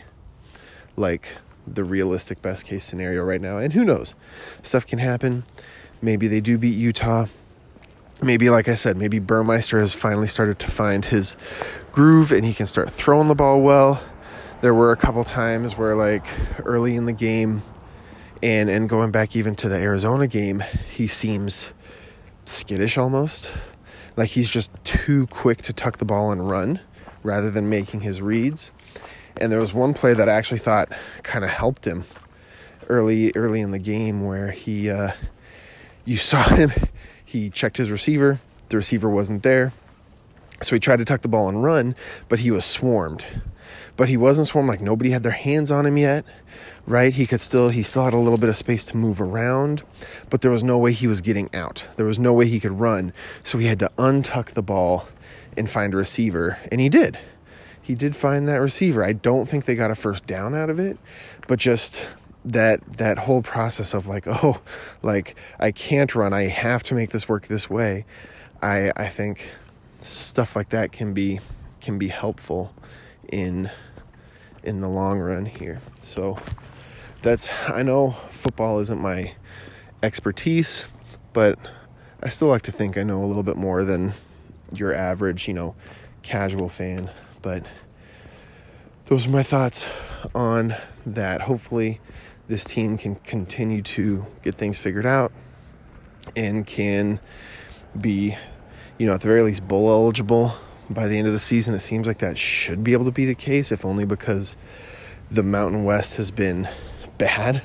like 0.96 1.26
the 1.66 1.82
realistic 1.82 2.40
best 2.40 2.66
case 2.66 2.84
scenario 2.84 3.24
right 3.24 3.40
now. 3.40 3.58
And 3.58 3.72
who 3.72 3.84
knows? 3.84 4.14
Stuff 4.62 4.86
can 4.86 5.00
happen. 5.00 5.42
Maybe 6.00 6.28
they 6.28 6.40
do 6.40 6.56
beat 6.56 6.76
Utah. 6.76 7.26
Maybe, 8.22 8.50
like 8.50 8.68
I 8.68 8.74
said, 8.74 8.96
maybe 8.96 9.18
Burmeister 9.18 9.80
has 9.80 9.94
finally 9.94 10.28
started 10.28 10.58
to 10.60 10.70
find 10.70 11.04
his 11.04 11.36
groove 11.92 12.32
and 12.32 12.44
he 12.44 12.54
can 12.54 12.66
start 12.66 12.92
throwing 12.92 13.28
the 13.28 13.34
ball 13.34 13.60
well. 13.60 14.00
There 14.60 14.74
were 14.74 14.92
a 14.92 14.96
couple 14.96 15.24
times 15.24 15.76
where, 15.76 15.96
like, 15.96 16.24
early 16.64 16.94
in 16.94 17.04
the 17.04 17.12
game 17.12 17.62
and, 18.42 18.68
and 18.68 18.88
going 18.88 19.10
back 19.10 19.36
even 19.36 19.54
to 19.56 19.68
the 19.68 19.76
Arizona 19.76 20.26
game, 20.26 20.62
he 20.90 21.06
seems 21.06 21.70
skittish 22.44 22.98
almost. 22.98 23.52
Like 24.16 24.30
he's 24.30 24.50
just 24.50 24.70
too 24.84 25.26
quick 25.28 25.62
to 25.62 25.72
tuck 25.72 25.98
the 25.98 26.04
ball 26.04 26.32
and 26.32 26.48
run 26.48 26.80
rather 27.22 27.50
than 27.50 27.68
making 27.68 28.00
his 28.00 28.20
reads. 28.20 28.70
And 29.38 29.50
there 29.50 29.60
was 29.60 29.72
one 29.72 29.94
play 29.94 30.12
that 30.14 30.28
I 30.28 30.32
actually 30.32 30.58
thought 30.58 30.90
kind 31.22 31.44
of 31.44 31.50
helped 31.50 31.86
him 31.86 32.04
early 32.88 33.32
early 33.36 33.60
in 33.60 33.70
the 33.70 33.78
game 33.78 34.24
where 34.26 34.50
he 34.50 34.90
uh, 34.90 35.12
you 36.04 36.18
saw 36.18 36.42
him 36.54 36.72
he 37.32 37.48
checked 37.48 37.78
his 37.78 37.90
receiver. 37.90 38.40
The 38.68 38.76
receiver 38.76 39.08
wasn't 39.08 39.42
there. 39.42 39.72
So 40.60 40.76
he 40.76 40.80
tried 40.80 40.98
to 40.98 41.04
tuck 41.04 41.22
the 41.22 41.28
ball 41.28 41.48
and 41.48 41.64
run 41.64 41.96
but 42.28 42.40
he 42.40 42.50
was 42.50 42.64
swarmed. 42.64 43.24
But 43.96 44.08
he 44.08 44.16
wasn't 44.16 44.48
swarmed 44.48 44.68
like 44.68 44.80
nobody 44.80 45.10
had 45.10 45.22
their 45.22 45.32
hands 45.32 45.70
on 45.70 45.86
him 45.86 45.96
yet 45.96 46.24
right? 46.84 47.14
He 47.14 47.26
could 47.26 47.40
still 47.40 47.70
he 47.70 47.82
still 47.82 48.04
had 48.04 48.12
a 48.12 48.18
little 48.18 48.38
bit 48.38 48.48
of 48.48 48.56
space 48.56 48.84
to 48.86 48.96
move 48.96 49.20
around 49.20 49.82
but 50.30 50.42
there 50.42 50.50
was 50.50 50.62
no 50.62 50.76
way 50.76 50.92
he 50.92 51.06
was 51.06 51.20
getting 51.20 51.48
out. 51.54 51.86
There 51.96 52.06
was 52.06 52.18
no 52.18 52.32
way 52.34 52.46
he 52.46 52.60
could 52.60 52.78
run. 52.78 53.12
So 53.44 53.58
he 53.58 53.66
had 53.66 53.78
to 53.78 53.90
untuck 53.96 54.50
the 54.50 54.62
ball 54.62 55.08
and 55.56 55.70
find 55.70 55.94
a 55.94 55.96
receiver 55.96 56.58
and 56.70 56.80
he 56.80 56.88
did. 56.88 57.18
He 57.80 57.94
did 57.94 58.14
find 58.14 58.46
that 58.46 58.60
receiver. 58.60 59.02
I 59.02 59.14
don't 59.14 59.48
think 59.48 59.64
they 59.64 59.74
got 59.74 59.90
a 59.90 59.96
first 59.96 60.26
down 60.26 60.54
out 60.54 60.70
of 60.70 60.78
it, 60.78 60.98
but 61.48 61.58
just 61.58 62.06
that 62.44 62.80
that 62.98 63.18
whole 63.18 63.42
process 63.42 63.94
of 63.94 64.06
like, 64.06 64.26
oh, 64.26 64.60
like 65.02 65.36
I 65.58 65.72
can't 65.72 66.14
run. 66.14 66.32
I 66.32 66.42
have 66.42 66.82
to 66.84 66.94
make 66.94 67.10
this 67.10 67.28
work 67.28 67.46
this 67.48 67.68
way. 67.68 68.04
I 68.60 68.92
I 68.96 69.08
think 69.08 69.46
stuff 70.02 70.56
like 70.56 70.70
that 70.70 70.92
can 70.92 71.14
be 71.14 71.40
can 71.80 71.98
be 71.98 72.08
helpful 72.08 72.72
in 73.30 73.70
in 74.62 74.80
the 74.80 74.88
long 74.88 75.20
run 75.20 75.46
here. 75.46 75.80
So 76.02 76.38
that's 77.22 77.50
I 77.68 77.82
know 77.82 78.16
football 78.30 78.80
isn't 78.80 79.00
my 79.00 79.34
expertise, 80.02 80.84
but 81.32 81.58
I 82.22 82.28
still 82.28 82.48
like 82.48 82.62
to 82.62 82.72
think 82.72 82.96
I 82.96 83.02
know 83.02 83.22
a 83.22 83.26
little 83.26 83.42
bit 83.42 83.56
more 83.56 83.84
than 83.84 84.14
your 84.72 84.94
average, 84.94 85.48
you 85.48 85.54
know, 85.54 85.74
casual 86.22 86.68
fan. 86.68 87.10
But 87.42 87.64
those 89.06 89.26
are 89.26 89.30
my 89.30 89.42
thoughts 89.42 89.86
on 90.34 90.76
that. 91.06 91.42
Hopefully, 91.42 92.00
this 92.52 92.64
team 92.64 92.98
can 92.98 93.14
continue 93.16 93.80
to 93.80 94.26
get 94.42 94.56
things 94.56 94.76
figured 94.76 95.06
out 95.06 95.32
and 96.36 96.66
can 96.66 97.18
be, 97.98 98.36
you 98.98 99.06
know, 99.06 99.14
at 99.14 99.22
the 99.22 99.26
very 99.26 99.40
least, 99.40 99.66
bowl 99.66 99.88
eligible 99.88 100.54
by 100.90 101.08
the 101.08 101.16
end 101.16 101.26
of 101.26 101.32
the 101.32 101.38
season. 101.38 101.72
It 101.72 101.80
seems 101.80 102.06
like 102.06 102.18
that 102.18 102.36
should 102.36 102.84
be 102.84 102.92
able 102.92 103.06
to 103.06 103.10
be 103.10 103.24
the 103.24 103.34
case, 103.34 103.72
if 103.72 103.86
only 103.86 104.04
because 104.04 104.54
the 105.30 105.42
Mountain 105.42 105.84
West 105.84 106.16
has 106.16 106.30
been 106.30 106.68
bad 107.16 107.62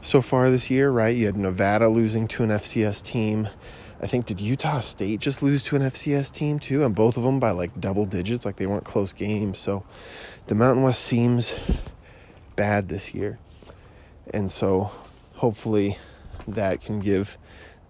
so 0.00 0.22
far 0.22 0.48
this 0.48 0.70
year, 0.70 0.90
right? 0.90 1.16
You 1.16 1.26
had 1.26 1.36
Nevada 1.36 1.88
losing 1.88 2.28
to 2.28 2.44
an 2.44 2.50
FCS 2.50 3.02
team. 3.02 3.48
I 4.00 4.06
think 4.06 4.26
did 4.26 4.40
Utah 4.40 4.78
State 4.78 5.18
just 5.18 5.42
lose 5.42 5.64
to 5.64 5.76
an 5.76 5.82
FCS 5.82 6.30
team 6.32 6.60
too, 6.60 6.84
and 6.84 6.94
both 6.94 7.16
of 7.16 7.24
them 7.24 7.40
by 7.40 7.50
like 7.50 7.80
double 7.80 8.06
digits, 8.06 8.44
like 8.44 8.56
they 8.56 8.66
weren't 8.66 8.84
close 8.84 9.12
games. 9.12 9.58
So 9.58 9.82
the 10.46 10.54
Mountain 10.54 10.84
West 10.84 11.02
seems 11.02 11.52
bad 12.54 12.88
this 12.88 13.12
year, 13.12 13.40
and 14.32 14.50
so 14.50 14.90
hopefully 15.34 15.98
that 16.46 16.80
can 16.80 17.00
give 17.00 17.38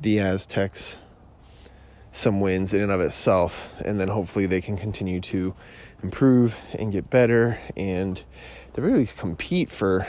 the 0.01 0.19
Aztecs 0.19 0.97
some 2.13 2.41
wins 2.41 2.73
in 2.73 2.81
and 2.81 2.91
of 2.91 3.01
itself, 3.01 3.69
and 3.85 4.01
then 4.01 4.09
hopefully 4.09 4.47
they 4.47 4.61
can 4.61 4.77
continue 4.77 5.21
to 5.21 5.55
improve 6.03 6.55
and 6.73 6.93
get 6.93 7.09
better, 7.11 7.59
and 7.77 8.23
they 8.73 8.83
really 8.83 9.07
compete 9.07 9.71
for 9.71 10.07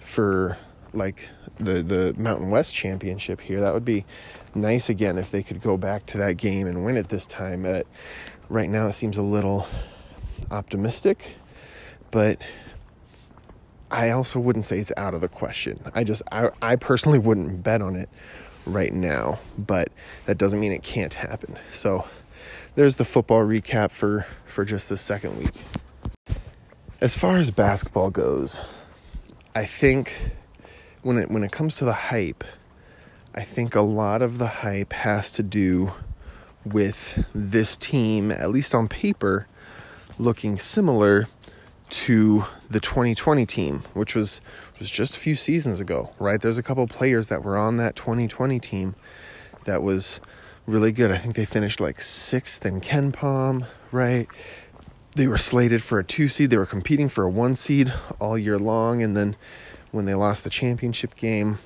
for 0.00 0.56
like 0.92 1.28
the 1.58 1.82
the 1.82 2.14
Mountain 2.18 2.50
West 2.50 2.74
Championship 2.74 3.40
here. 3.40 3.60
That 3.60 3.72
would 3.72 3.84
be 3.84 4.04
nice 4.54 4.88
again 4.88 5.18
if 5.18 5.30
they 5.30 5.42
could 5.42 5.62
go 5.62 5.76
back 5.76 6.06
to 6.06 6.18
that 6.18 6.36
game 6.36 6.66
and 6.66 6.84
win 6.84 6.96
it 6.96 7.08
this 7.08 7.26
time. 7.26 7.62
But 7.62 7.86
right 8.48 8.68
now 8.68 8.86
it 8.88 8.94
seems 8.94 9.16
a 9.16 9.22
little 9.22 9.66
optimistic, 10.50 11.36
but 12.10 12.38
I 13.90 14.10
also 14.10 14.40
wouldn't 14.40 14.66
say 14.66 14.78
it's 14.78 14.92
out 14.96 15.14
of 15.14 15.20
the 15.20 15.28
question. 15.28 15.80
I 15.94 16.04
just 16.04 16.22
I, 16.32 16.50
I 16.62 16.76
personally 16.76 17.18
wouldn't 17.18 17.62
bet 17.62 17.80
on 17.82 17.96
it 17.96 18.08
right 18.66 18.92
now, 18.92 19.38
but 19.56 19.90
that 20.26 20.38
doesn't 20.38 20.58
mean 20.58 20.72
it 20.72 20.82
can't 20.82 21.14
happen. 21.14 21.58
So 21.72 22.06
there's 22.74 22.96
the 22.96 23.04
football 23.04 23.40
recap 23.40 23.90
for 23.90 24.26
for 24.46 24.64
just 24.64 24.88
the 24.88 24.96
second 24.96 25.38
week. 25.38 25.64
As 27.00 27.16
far 27.16 27.36
as 27.36 27.50
basketball 27.50 28.10
goes, 28.10 28.58
I 29.54 29.64
think 29.66 30.12
when 31.02 31.18
it 31.18 31.30
when 31.30 31.44
it 31.44 31.52
comes 31.52 31.76
to 31.76 31.84
the 31.84 31.92
hype, 31.92 32.44
I 33.34 33.44
think 33.44 33.74
a 33.74 33.82
lot 33.82 34.22
of 34.22 34.38
the 34.38 34.48
hype 34.48 34.92
has 34.92 35.30
to 35.32 35.42
do 35.42 35.92
with 36.64 37.24
this 37.34 37.76
team, 37.76 38.32
at 38.32 38.50
least 38.50 38.74
on 38.74 38.88
paper, 38.88 39.46
looking 40.18 40.58
similar 40.58 41.28
to 41.88 42.44
the 42.70 42.80
2020 42.80 43.46
team, 43.46 43.84
which 43.94 44.14
was 44.14 44.40
was 44.78 44.90
just 44.90 45.16
a 45.16 45.18
few 45.18 45.36
seasons 45.36 45.80
ago, 45.80 46.10
right? 46.18 46.40
There's 46.40 46.58
a 46.58 46.62
couple 46.62 46.86
players 46.86 47.28
that 47.28 47.42
were 47.42 47.56
on 47.56 47.76
that 47.78 47.96
2020 47.96 48.58
team 48.60 48.94
that 49.64 49.82
was 49.82 50.20
really 50.66 50.92
good. 50.92 51.10
I 51.10 51.18
think 51.18 51.36
they 51.36 51.44
finished 51.44 51.80
like 51.80 52.00
sixth 52.00 52.66
in 52.66 52.80
KenPom, 52.80 53.66
right? 53.92 54.28
They 55.14 55.26
were 55.26 55.38
slated 55.38 55.82
for 55.82 55.98
a 55.98 56.04
two 56.04 56.28
seed. 56.28 56.50
They 56.50 56.58
were 56.58 56.66
competing 56.66 57.08
for 57.08 57.24
a 57.24 57.30
one 57.30 57.56
seed 57.56 57.92
all 58.18 58.36
year 58.36 58.58
long, 58.58 59.02
and 59.02 59.16
then 59.16 59.36
when 59.92 60.04
they 60.04 60.14
lost 60.14 60.44
the 60.44 60.50
championship 60.50 61.16
game. 61.16 61.58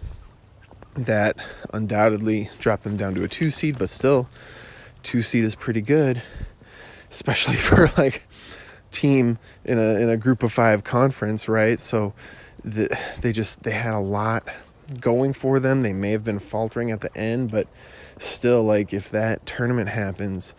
That 0.94 1.36
undoubtedly 1.72 2.50
dropped 2.58 2.82
them 2.82 2.96
down 2.96 3.14
to 3.14 3.24
a 3.24 3.28
two 3.28 3.50
seed, 3.50 3.78
but 3.78 3.90
still, 3.90 4.28
two 5.02 5.22
seed 5.22 5.44
is 5.44 5.54
pretty 5.54 5.80
good, 5.80 6.22
especially 7.10 7.56
for 7.68 7.90
like 7.96 8.24
team 8.90 9.38
in 9.64 9.78
a 9.78 10.00
in 10.00 10.08
a 10.08 10.16
group 10.16 10.42
of 10.42 10.52
five 10.52 10.84
conference, 10.84 11.48
right? 11.48 11.80
So 11.80 12.12
the, 12.64 12.96
they 13.20 13.32
just 13.32 13.62
they 13.62 13.72
had 13.72 13.94
a 13.94 14.00
lot 14.00 14.48
going 15.00 15.32
for 15.32 15.60
them. 15.60 15.82
They 15.82 15.92
may 15.92 16.10
have 16.12 16.24
been 16.24 16.38
faltering 16.38 16.90
at 16.90 17.00
the 17.00 17.16
end, 17.16 17.50
but 17.50 17.68
still, 18.18 18.64
like 18.64 18.92
if 18.92 19.10
that 19.10 19.46
tournament 19.46 19.88
happens, 19.88 20.54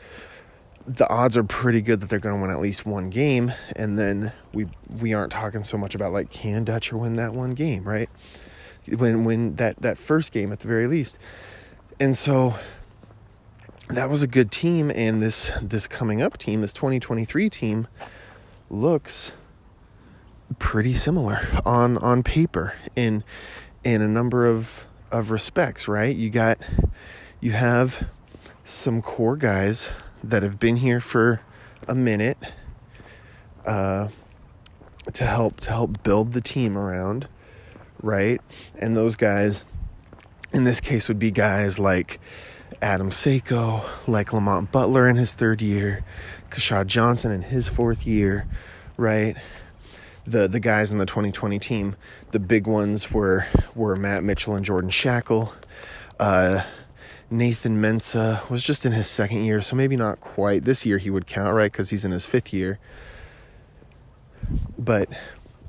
the 0.87 1.07
odds 1.09 1.37
are 1.37 1.43
pretty 1.43 1.81
good 1.81 2.01
that 2.01 2.09
they're 2.09 2.19
going 2.19 2.35
to 2.35 2.41
win 2.41 2.51
at 2.51 2.59
least 2.59 2.85
one 2.85 3.09
game 3.09 3.53
and 3.75 3.97
then 3.97 4.31
we 4.53 4.67
we 4.99 5.13
aren't 5.13 5.31
talking 5.31 5.63
so 5.63 5.77
much 5.77 5.93
about 5.95 6.11
like 6.11 6.29
can 6.31 6.63
Dutcher 6.63 6.97
win 6.97 7.15
that 7.17 7.33
one 7.33 7.51
game 7.51 7.83
right 7.83 8.09
when 8.97 9.23
when 9.23 9.55
that 9.55 9.79
that 9.81 9.97
first 9.97 10.31
game 10.31 10.51
at 10.51 10.59
the 10.59 10.67
very 10.67 10.87
least 10.87 11.17
and 11.99 12.17
so 12.17 12.55
that 13.89 14.09
was 14.09 14.23
a 14.23 14.27
good 14.27 14.51
team 14.51 14.91
and 14.95 15.21
this 15.21 15.51
this 15.61 15.87
coming 15.87 16.21
up 16.21 16.37
team 16.37 16.61
this 16.61 16.73
2023 16.73 17.49
team 17.49 17.87
looks 18.71 19.31
pretty 20.57 20.93
similar 20.93 21.47
on 21.65 21.97
on 21.99 22.23
paper 22.23 22.73
in 22.95 23.23
in 23.83 24.01
a 24.01 24.07
number 24.07 24.45
of 24.45 24.85
of 25.11 25.29
respects 25.31 25.87
right 25.87 26.15
you 26.15 26.29
got 26.29 26.57
you 27.39 27.51
have 27.51 28.07
some 28.65 29.01
core 29.01 29.35
guys 29.35 29.89
that 30.23 30.43
have 30.43 30.59
been 30.59 30.77
here 30.77 30.99
for 30.99 31.41
a 31.87 31.95
minute 31.95 32.37
uh, 33.65 34.07
to 35.13 35.25
help 35.25 35.59
to 35.61 35.69
help 35.69 36.03
build 36.03 36.33
the 36.33 36.41
team 36.41 36.77
around, 36.77 37.27
right? 38.01 38.39
And 38.79 38.95
those 38.95 39.15
guys, 39.15 39.63
in 40.53 40.63
this 40.63 40.79
case, 40.79 41.07
would 41.07 41.19
be 41.19 41.31
guys 41.31 41.79
like 41.79 42.19
Adam 42.81 43.11
Seiko, 43.11 43.83
like 44.07 44.33
Lamont 44.33 44.71
Butler 44.71 45.07
in 45.07 45.15
his 45.15 45.33
third 45.33 45.61
year, 45.61 46.03
Keshad 46.49 46.87
Johnson 46.87 47.31
in 47.31 47.43
his 47.43 47.67
fourth 47.67 48.05
year, 48.07 48.47
right? 48.97 49.35
The 50.25 50.47
the 50.47 50.59
guys 50.59 50.91
in 50.91 50.97
the 50.97 51.05
2020 51.05 51.59
team, 51.59 51.95
the 52.31 52.39
big 52.39 52.67
ones 52.67 53.11
were 53.11 53.45
were 53.75 53.95
Matt 53.95 54.23
Mitchell 54.23 54.55
and 54.55 54.65
Jordan 54.65 54.89
Schakel. 54.89 55.53
Uh, 56.19 56.63
Nathan 57.29 57.81
Mensah 57.81 58.47
was 58.49 58.63
just 58.63 58.85
in 58.85 58.91
his 58.91 59.07
second 59.07 59.45
year, 59.45 59.61
so 59.61 59.75
maybe 59.75 59.95
not 59.95 60.19
quite. 60.19 60.65
This 60.65 60.85
year 60.85 60.97
he 60.97 61.09
would 61.09 61.27
count, 61.27 61.53
right? 61.55 61.71
Because 61.71 61.89
he's 61.89 62.03
in 62.03 62.11
his 62.11 62.25
fifth 62.25 62.51
year. 62.51 62.77
But 64.77 65.09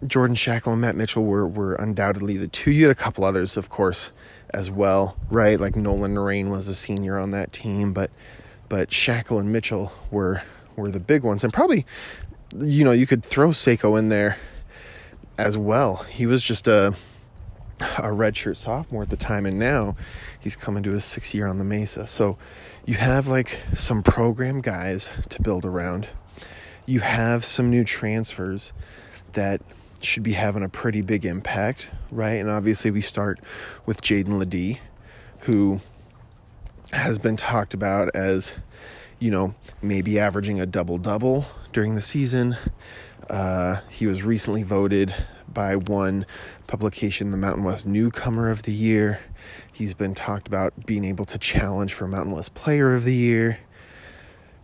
Jordan 0.06 0.34
Schakel 0.34 0.72
and 0.72 0.80
Matt 0.80 0.96
Mitchell 0.96 1.24
were, 1.24 1.46
were 1.46 1.74
undoubtedly 1.74 2.36
the 2.36 2.48
two. 2.48 2.72
You 2.72 2.88
had 2.88 2.90
a 2.90 3.00
couple 3.00 3.24
others, 3.24 3.56
of 3.56 3.68
course, 3.68 4.10
as 4.54 4.70
well, 4.70 5.16
right? 5.30 5.58
Like 5.58 5.76
Nolan 5.76 6.14
Narain 6.14 6.50
was 6.50 6.68
a 6.68 6.74
senior 6.74 7.18
on 7.18 7.30
that 7.32 7.52
team, 7.52 7.92
but 7.92 8.10
but 8.68 8.90
Schakel 8.90 9.38
and 9.38 9.52
Mitchell 9.52 9.92
were 10.10 10.42
were 10.76 10.90
the 10.90 11.00
big 11.00 11.22
ones, 11.22 11.44
and 11.44 11.52
probably, 11.52 11.86
you 12.58 12.84
know, 12.84 12.92
you 12.92 13.06
could 13.06 13.24
throw 13.24 13.50
Seiko 13.50 13.98
in 13.98 14.08
there 14.08 14.38
as 15.38 15.56
well. 15.56 15.96
He 15.96 16.26
was 16.26 16.42
just 16.42 16.68
a 16.68 16.94
a 17.80 18.10
redshirt 18.10 18.56
sophomore 18.56 19.02
at 19.02 19.10
the 19.10 19.16
time, 19.16 19.46
and 19.46 19.58
now 19.58 19.96
he's 20.40 20.56
coming 20.56 20.82
to 20.84 20.90
his 20.90 21.04
sixth 21.04 21.34
year 21.34 21.46
on 21.46 21.58
the 21.58 21.64
Mesa. 21.64 22.06
So 22.06 22.38
you 22.86 22.94
have 22.94 23.26
like 23.26 23.58
some 23.76 24.02
program 24.02 24.60
guys 24.60 25.08
to 25.30 25.42
build 25.42 25.64
around. 25.64 26.08
You 26.86 27.00
have 27.00 27.44
some 27.44 27.70
new 27.70 27.84
transfers 27.84 28.72
that 29.32 29.62
should 30.04 30.22
be 30.22 30.32
having 30.32 30.62
a 30.62 30.68
pretty 30.68 31.02
big 31.02 31.24
impact, 31.24 31.88
right? 32.10 32.34
And 32.34 32.50
obviously, 32.50 32.90
we 32.90 33.00
start 33.00 33.40
with 33.86 34.02
Jaedon 34.02 34.38
LeDee, 34.38 34.80
who 35.40 35.80
has 36.92 37.18
been 37.18 37.36
talked 37.36 37.74
about 37.74 38.14
as, 38.14 38.52
you 39.18 39.30
know, 39.30 39.54
maybe 39.80 40.18
averaging 40.18 40.60
a 40.60 40.66
double 40.66 40.98
double 40.98 41.46
during 41.72 41.94
the 41.94 42.02
season. 42.02 42.56
Uh, 43.30 43.80
he 43.88 44.06
was 44.06 44.22
recently 44.22 44.62
voted 44.62 45.14
by 45.52 45.76
one 45.76 46.26
publication 46.66 47.30
the 47.30 47.36
Mountain 47.36 47.64
West 47.64 47.86
Newcomer 47.86 48.50
of 48.50 48.62
the 48.62 48.72
Year. 48.72 49.20
He's 49.72 49.94
been 49.94 50.14
talked 50.14 50.46
about 50.48 50.86
being 50.86 51.04
able 51.04 51.24
to 51.26 51.38
challenge 51.38 51.94
for 51.94 52.06
Mountain 52.06 52.32
West 52.32 52.54
Player 52.54 52.94
of 52.94 53.04
the 53.04 53.14
Year. 53.14 53.58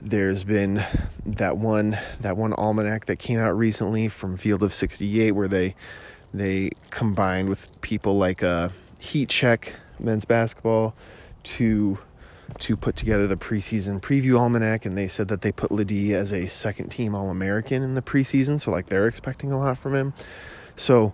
There's 0.01 0.45
been 0.45 0.85
that 1.27 1.57
one 1.57 1.99
that 2.21 2.37
one 2.37 2.53
almanac 2.53 3.07
that 3.07 3.17
came 3.17 3.39
out 3.39 3.57
recently 3.57 4.09
from 4.09 4.37
Field 4.37 4.63
of 4.63 4.73
68 4.73 5.33
where 5.33 5.49
they 5.49 5.75
they 6.33 6.71
combined 6.91 7.49
with 7.49 7.81
people 7.81 8.17
like 8.17 8.43
uh, 8.43 8.69
Heat 8.99 9.29
Check 9.29 9.75
men's 9.99 10.25
basketball 10.25 10.95
to 11.43 11.99
to 12.61 12.77
put 12.77 12.97
together 12.97 13.27
the 13.27 13.37
preseason 13.37 14.01
preview 14.01 14.39
almanac 14.39 14.87
and 14.87 14.97
they 14.97 15.09
said 15.09 15.29
that 15.29 15.43
they 15.43 15.53
put 15.53 15.73
LeDee 15.73 16.15
as 16.15 16.33
a 16.33 16.47
second 16.47 16.89
team 16.91 17.15
All-American 17.15 17.83
in 17.83 17.95
the 17.95 18.03
preseason 18.03 18.61
so 18.61 18.71
like 18.71 18.87
they're 18.87 19.09
expecting 19.09 19.51
a 19.53 19.59
lot 19.59 19.79
from 19.79 19.95
him. 19.95 20.15
So 20.77 21.13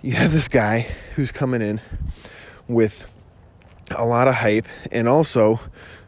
you 0.00 0.12
have 0.12 0.32
this 0.32 0.48
guy 0.48 0.86
who's 1.14 1.30
coming 1.30 1.60
in 1.62 1.80
with 2.68 3.06
a 3.90 4.04
lot 4.04 4.28
of 4.28 4.34
hype 4.34 4.66
and 4.90 5.08
also 5.08 5.60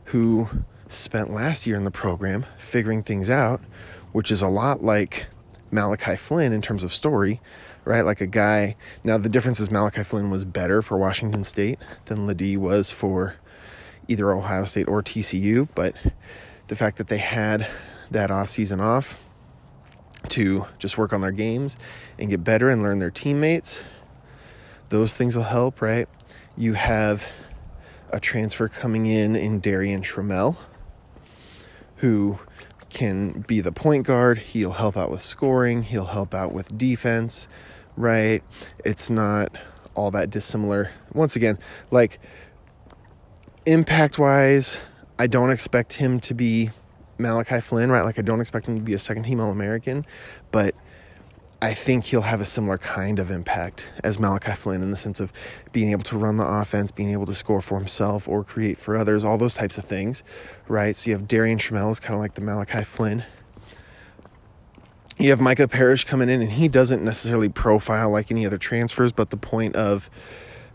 who 0.07 0.49
spent 0.89 1.33
last 1.33 1.67
year 1.67 1.77
in 1.77 1.85
the 1.85 1.91
program 1.91 2.47
figuring 2.59 3.03
things 3.03 3.31
out, 3.31 3.61
which 4.13 4.31
is 4.31 4.43
a 4.43 4.49
lot 4.49 4.85
like 4.85 5.27
Malachi 5.71 6.17
Flynn 6.17 6.53
in 6.53 6.63
terms 6.63 6.85
of 6.85 6.93
story, 6.93 7.41
right? 7.85 8.03
Like 8.03 8.21
a 8.21 8.27
guy. 8.27 8.77
Now, 9.05 9.19
the 9.19 9.29
difference 9.29 9.61
is 9.61 9.71
Malachi 9.71 10.03
Flynn 10.03 10.31
was 10.31 10.45
better 10.45 10.83
for 10.83 10.97
Washington 10.97 11.45
State 11.45 11.79
than 12.07 12.27
LeDee 12.27 12.57
was 12.57 12.91
for 12.91 13.37
either 14.09 14.33
Ohio 14.33 14.65
State 14.65 14.89
or 14.89 15.03
TCU, 15.03 15.69
but 15.75 15.95
the 16.69 16.77
fact 16.77 16.99
that 16.99 17.09
they 17.09 17.19
had 17.19 17.67
that 18.11 18.31
off 18.31 18.51
season 18.51 18.81
off 18.81 19.17
to 20.29 20.67
just 20.79 20.99
work 20.99 21.13
on 21.13 21.21
their 21.21 21.33
games 21.33 21.77
and 22.19 22.31
get 22.31 22.43
better 22.43 22.69
and 22.71 22.83
learn 22.83 22.99
their 22.99 23.11
teammates. 23.11 23.81
Those 24.89 25.15
things 25.15 25.37
will 25.37 25.45
help, 25.45 25.81
right? 25.81 26.09
You 26.57 26.75
have 26.75 27.27
a 28.11 28.21
transfer 28.21 28.69
coming 28.69 29.07
in 29.07 29.37
in 29.37 29.61
Darian 29.61 30.03
Trammell, 30.03 30.57
who 31.97 32.39
can 32.89 33.45
be 33.47 33.61
the 33.61 33.73
point 33.73 34.07
guard. 34.07 34.39
He'll 34.39 34.73
help 34.73 34.97
out 34.97 35.11
with 35.11 35.23
scoring, 35.23 35.83
he'll 35.83 36.07
help 36.07 36.35
out 36.35 36.53
with 36.53 36.77
defense, 36.77 37.49
right? 37.97 38.43
It's 38.85 39.11
not 39.11 39.57
all 39.95 40.11
that 40.13 40.31
dissimilar. 40.31 40.91
Once 41.13 41.37
again, 41.37 41.59
like 41.91 42.21
impact 43.65 44.19
wise, 44.19 44.77
I 45.19 45.27
don't 45.27 45.51
expect 45.51 45.95
him 45.95 46.21
to 46.21 46.35
be 46.35 46.71
Malachi 47.19 47.61
Flynn, 47.61 47.91
right? 47.91 48.03
Like 48.03 48.19
I 48.19 48.23
don't 48.23 48.41
expect 48.41 48.67
him 48.67 48.77
to 48.77 48.83
be 48.83 48.95
a 48.95 48.99
second 48.99 49.25
team 49.25 49.41
All 49.41 49.51
American, 49.51 50.05
but 50.51 50.75
I 51.63 51.73
think 51.73 52.05
he'll 52.05 52.23
have 52.23 52.43
a 52.43 52.45
similar 52.45 52.77
kind 52.77 53.19
of 53.19 53.31
impact 53.31 53.87
as 54.05 54.19
Malachi 54.19 54.53
Flynn 54.53 54.83
in 54.83 54.91
the 54.91 54.97
sense 54.97 55.21
of 55.21 55.33
being 55.73 55.91
able 55.91 56.05
to 56.05 56.19
run 56.19 56.37
the 56.37 56.45
offense, 56.47 56.91
being 56.91 57.13
able 57.13 57.25
to 57.27 57.35
score 57.35 57.63
for 57.63 57.79
himself 57.79 58.29
or 58.29 58.45
create 58.45 58.77
for 58.79 58.95
others, 58.95 59.25
all 59.25 59.39
those 59.39 59.55
types 59.55 59.79
of 59.79 59.87
things, 59.87 60.23
right? 60.69 60.95
So 60.95 61.11
you 61.11 61.17
have 61.17 61.27
Darian 61.27 61.59
Trammell 61.59 61.91
is 61.91 61.99
kind 61.99 62.15
of 62.15 62.21
like 62.21 62.35
the 62.35 62.43
Malachi 62.43 62.85
Flynn. 62.85 63.25
You 65.19 65.31
have 65.31 65.41
Micah 65.41 65.67
Parrish 65.67 66.05
coming 66.05 66.29
in, 66.29 66.43
and 66.43 66.53
he 66.53 66.69
doesn't 66.69 67.03
necessarily 67.03 67.49
profile 67.49 68.11
like 68.11 68.31
any 68.31 68.45
other 68.45 68.59
transfers, 68.59 69.13
but 69.13 69.31
the 69.31 69.39
point 69.39 69.75
of 69.77 70.11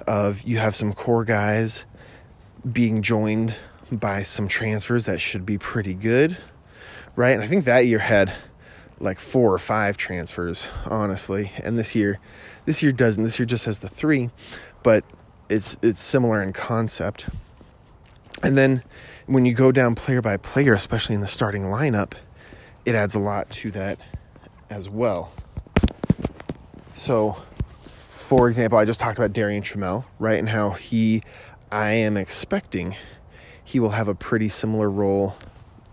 of 0.07 0.41
you 0.41 0.57
have 0.57 0.75
some 0.75 0.93
core 0.93 1.23
guys 1.23 1.83
being 2.71 3.03
joined 3.03 3.55
by 3.91 4.23
some 4.23 4.47
transfers 4.47 5.05
that 5.05 5.21
should 5.21 5.45
be 5.45 5.59
pretty 5.59 5.93
good, 5.93 6.35
right? 7.15 7.33
And 7.33 7.43
I 7.43 7.47
think 7.47 7.65
that 7.65 7.85
year 7.85 8.00
had 8.00 8.33
like 9.01 9.20
four 9.20 9.53
or 9.53 9.60
five 9.60 9.98
transfers, 9.98 10.67
honestly. 10.86 11.51
And 11.58 11.77
this 11.77 11.96
year, 11.96 12.20
this 12.65 12.81
year 12.81 12.91
doesn't. 12.91 13.24
This 13.24 13.39
year 13.39 13.46
just 13.46 13.65
has 13.65 13.79
the 13.79 13.89
three, 13.89 14.29
but 14.84 15.03
it's 15.50 15.77
it's 15.81 16.01
similar 16.01 16.41
in 16.41 16.53
concept. 16.53 17.27
And 18.43 18.58
then 18.58 18.84
when 19.25 19.46
you 19.46 19.53
go 19.53 19.72
down 19.72 19.96
player 19.96 20.22
by 20.22 20.38
player, 20.38 20.74
especially 20.74 21.15
in 21.15 21.22
the 21.22 21.27
starting 21.27 21.63
lineup, 21.63 22.13
it 22.86 22.96
adds 22.96 23.15
a 23.15 23.20
lot 23.20 23.50
to 23.51 23.72
that 23.72 24.00
as 24.70 24.89
well. 24.89 25.31
So, 26.96 27.36
for 28.10 28.48
example, 28.48 28.77
I 28.77 28.86
just 28.86 29.00
talked 29.00 29.17
about 29.17 29.34
Darian 29.34 29.63
Trammell, 29.63 30.05
right, 30.20 30.39
and 30.39 30.50
how 30.50 30.72
he, 30.72 31.24
I 31.72 31.91
am 31.91 32.17
expecting, 32.17 32.96
he 33.63 33.79
will 33.79 33.89
have 33.89 34.08
a 34.08 34.15
pretty 34.15 34.50
similar 34.50 34.89
role 34.89 35.36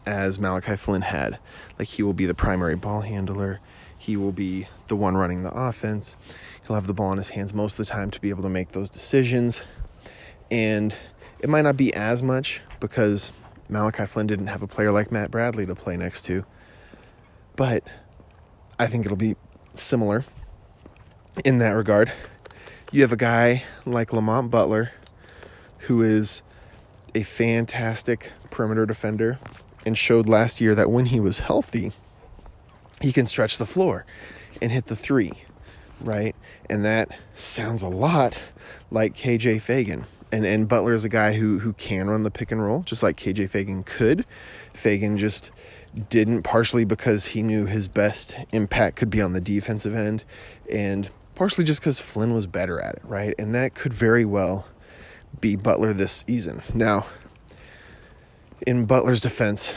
as 0.08 0.38
Malachi 0.38 0.76
Flynn 0.76 1.02
had. 1.02 1.38
Like 1.78 1.88
he 1.88 2.02
will 2.02 2.14
be 2.14 2.24
the 2.24 2.34
primary 2.34 2.74
ball 2.74 3.02
handler. 3.02 3.60
He 3.98 4.16
will 4.16 4.32
be 4.32 4.66
the 4.88 4.96
one 4.96 5.16
running 5.16 5.42
the 5.42 5.50
offense. 5.50 6.16
He'll 6.66 6.76
have 6.76 6.86
the 6.86 6.94
ball 6.94 7.12
in 7.12 7.18
his 7.18 7.28
hands 7.28 7.52
most 7.52 7.78
of 7.78 7.86
the 7.86 7.92
time 7.92 8.10
to 8.12 8.20
be 8.20 8.30
able 8.30 8.42
to 8.42 8.48
make 8.48 8.72
those 8.72 8.88
decisions. 8.88 9.60
And 10.50 10.96
it 11.40 11.48
might 11.50 11.62
not 11.62 11.76
be 11.76 11.92
as 11.92 12.22
much 12.22 12.62
because 12.80 13.32
Malachi 13.68 14.06
Flynn 14.06 14.26
didn't 14.26 14.46
have 14.46 14.62
a 14.62 14.66
player 14.66 14.90
like 14.90 15.12
Matt 15.12 15.30
Bradley 15.30 15.66
to 15.66 15.74
play 15.74 15.96
next 15.96 16.22
to. 16.22 16.44
But 17.54 17.84
I 18.78 18.86
think 18.86 19.04
it'll 19.04 19.16
be 19.16 19.36
similar 19.74 20.24
in 21.44 21.58
that 21.58 21.72
regard. 21.72 22.10
You 22.92 23.02
have 23.02 23.12
a 23.12 23.16
guy 23.16 23.64
like 23.84 24.14
Lamont 24.14 24.50
Butler 24.50 24.90
who 25.80 26.02
is 26.02 26.40
a 27.14 27.24
fantastic 27.24 28.32
perimeter 28.50 28.86
defender 28.86 29.38
and 29.88 29.98
showed 29.98 30.28
last 30.28 30.60
year 30.60 30.76
that 30.76 30.90
when 30.90 31.06
he 31.06 31.18
was 31.18 31.40
healthy, 31.40 31.90
he 33.00 33.12
can 33.12 33.26
stretch 33.26 33.58
the 33.58 33.66
floor 33.66 34.04
and 34.62 34.70
hit 34.70 34.86
the 34.86 34.94
three, 34.94 35.32
right? 36.00 36.36
And 36.70 36.84
that 36.84 37.08
sounds 37.36 37.82
a 37.82 37.88
lot 37.88 38.38
like 38.90 39.16
KJ 39.16 39.56
Feagin. 39.62 40.04
And 40.30 40.44
and 40.44 40.68
Butler 40.68 40.92
is 40.92 41.06
a 41.06 41.08
guy 41.08 41.32
who 41.32 41.58
who 41.58 41.72
can 41.72 42.10
run 42.10 42.22
the 42.22 42.30
pick 42.30 42.52
and 42.52 42.62
roll, 42.62 42.82
just 42.82 43.02
like 43.02 43.16
KJ 43.16 43.50
Feagin 43.50 43.84
could. 43.86 44.26
Feagin 44.74 45.16
just 45.16 45.50
didn't 46.10 46.42
partially 46.42 46.84
because 46.84 47.24
he 47.24 47.42
knew 47.42 47.64
his 47.64 47.88
best 47.88 48.36
impact 48.52 48.96
could 48.96 49.08
be 49.08 49.22
on 49.22 49.32
the 49.32 49.40
defensive 49.40 49.94
end 49.94 50.22
and 50.70 51.08
partially 51.34 51.64
just 51.64 51.80
because 51.80 51.98
Flynn 51.98 52.34
was 52.34 52.46
better 52.46 52.78
at 52.78 52.96
it, 52.96 53.02
right? 53.04 53.34
And 53.38 53.54
that 53.54 53.74
could 53.74 53.94
very 53.94 54.26
well 54.26 54.66
be 55.40 55.56
Butler 55.56 55.94
this 55.94 56.24
season. 56.26 56.62
Now, 56.74 57.06
in 58.66 58.86
Butler's 58.86 59.20
defense, 59.20 59.72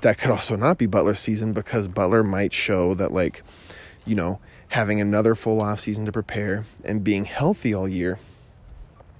that 0.00 0.18
could 0.18 0.30
also 0.30 0.56
not 0.56 0.78
be 0.78 0.86
Butler's 0.86 1.20
season 1.20 1.52
because 1.52 1.88
Butler 1.88 2.22
might 2.22 2.52
show 2.52 2.94
that, 2.94 3.12
like, 3.12 3.42
you 4.06 4.14
know, 4.14 4.40
having 4.68 5.00
another 5.00 5.34
full 5.34 5.60
off 5.60 5.80
season 5.80 6.06
to 6.06 6.12
prepare 6.12 6.64
and 6.84 7.04
being 7.04 7.24
healthy 7.24 7.74
all 7.74 7.88
year, 7.88 8.18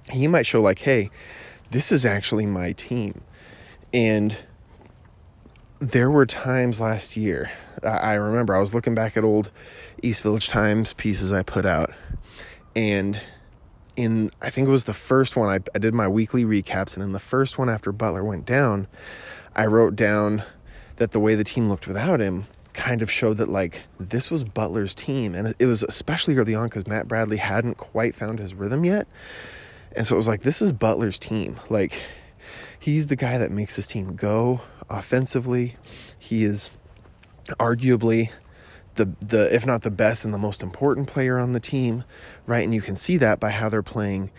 he 0.09 0.27
might 0.27 0.45
show, 0.45 0.61
like, 0.61 0.79
hey, 0.79 1.09
this 1.69 1.91
is 1.91 2.05
actually 2.05 2.45
my 2.45 2.71
team. 2.73 3.21
And 3.93 4.37
there 5.79 6.09
were 6.11 6.25
times 6.25 6.79
last 6.79 7.17
year, 7.17 7.51
I 7.83 8.13
remember 8.13 8.55
I 8.55 8.59
was 8.59 8.73
looking 8.73 8.95
back 8.95 9.17
at 9.17 9.23
old 9.23 9.51
East 10.01 10.21
Village 10.21 10.47
Times 10.47 10.93
pieces 10.93 11.31
I 11.31 11.43
put 11.43 11.65
out, 11.65 11.91
and 12.75 13.19
in 14.01 14.31
I 14.41 14.49
think 14.49 14.67
it 14.67 14.71
was 14.71 14.85
the 14.85 14.93
first 14.93 15.35
one 15.35 15.49
I, 15.49 15.59
I 15.75 15.79
did 15.79 15.93
my 15.93 16.07
weekly 16.07 16.43
recaps, 16.43 16.95
and 16.95 17.03
in 17.03 17.11
the 17.11 17.19
first 17.19 17.57
one 17.57 17.69
after 17.69 17.91
Butler 17.91 18.23
went 18.23 18.45
down, 18.45 18.87
I 19.55 19.65
wrote 19.65 19.95
down 19.95 20.43
that 20.97 21.11
the 21.11 21.19
way 21.19 21.35
the 21.35 21.43
team 21.43 21.69
looked 21.69 21.87
without 21.87 22.19
him 22.19 22.45
kind 22.73 23.01
of 23.01 23.11
showed 23.11 23.37
that 23.37 23.49
like 23.49 23.81
this 23.99 24.31
was 24.31 24.43
Butler's 24.43 24.95
team, 24.95 25.35
and 25.35 25.55
it 25.59 25.65
was 25.65 25.83
especially 25.83 26.35
early 26.37 26.55
on 26.55 26.67
because 26.67 26.87
Matt 26.87 27.07
Bradley 27.07 27.37
hadn't 27.37 27.75
quite 27.75 28.15
found 28.15 28.39
his 28.39 28.53
rhythm 28.53 28.85
yet, 28.85 29.07
and 29.95 30.05
so 30.05 30.15
it 30.15 30.17
was 30.17 30.27
like 30.27 30.43
this 30.43 30.61
is 30.61 30.71
Butler's 30.71 31.19
team, 31.19 31.59
like 31.69 32.01
he's 32.79 33.07
the 33.07 33.15
guy 33.15 33.37
that 33.37 33.51
makes 33.51 33.75
this 33.75 33.87
team 33.87 34.15
go 34.15 34.61
offensively. 34.89 35.75
He 36.17 36.43
is 36.43 36.69
arguably 37.59 38.29
the 38.95 39.09
the 39.21 39.53
if 39.53 39.65
not 39.65 39.81
the 39.81 39.91
best 39.91 40.25
and 40.25 40.33
the 40.33 40.37
most 40.37 40.61
important 40.61 41.07
player 41.07 41.37
on 41.37 41.53
the 41.53 41.59
team, 41.59 42.03
right? 42.45 42.63
And 42.63 42.73
you 42.73 42.81
can 42.81 42.95
see 42.95 43.17
that 43.17 43.39
by 43.39 43.49
how 43.51 43.69
they're 43.69 43.81
playing 43.81 44.31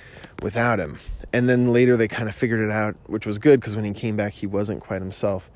without 0.43 0.79
him. 0.79 0.99
And 1.33 1.49
then 1.49 1.73
later 1.73 1.97
they 1.97 2.09
kind 2.09 2.29
of 2.29 2.35
figured 2.35 2.61
it 2.61 2.71
out, 2.71 2.95
which 3.07 3.27
was 3.27 3.39
good 3.39 3.61
because 3.61 3.75
when 3.75 3.85
he 3.85 3.93
came 3.93 4.17
back 4.17 4.33
he 4.35 4.47
wasn't 4.47 4.81
quite 4.81 5.01
himself. 5.01 5.51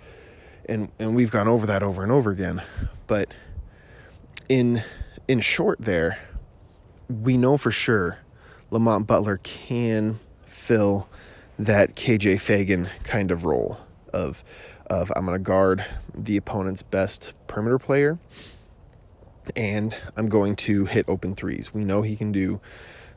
And 0.68 0.90
and 0.98 1.14
we've 1.14 1.30
gone 1.30 1.48
over 1.48 1.66
that 1.66 1.82
over 1.82 2.02
and 2.02 2.10
over 2.10 2.30
again. 2.30 2.62
But 3.06 3.32
in 4.48 4.82
in 5.28 5.40
short 5.40 5.80
there, 5.80 6.18
we 7.08 7.36
know 7.36 7.56
for 7.56 7.70
sure 7.70 8.18
Lamont 8.70 9.06
Butler 9.06 9.38
can 9.42 10.18
fill 10.46 11.08
that 11.58 11.94
KJ 11.94 12.36
Feagin 12.36 12.88
kind 13.04 13.30
of 13.30 13.44
role 13.44 13.78
of 14.12 14.42
of 14.86 15.12
I'm 15.16 15.26
going 15.26 15.38
to 15.38 15.42
guard 15.42 15.84
the 16.14 16.36
opponent's 16.36 16.82
best 16.82 17.32
perimeter 17.46 17.78
player 17.78 18.18
and 19.54 19.96
I'm 20.16 20.28
going 20.28 20.56
to 20.56 20.86
hit 20.86 21.08
open 21.08 21.34
threes. 21.34 21.72
We 21.72 21.84
know 21.84 22.02
he 22.02 22.16
can 22.16 22.32
do 22.32 22.60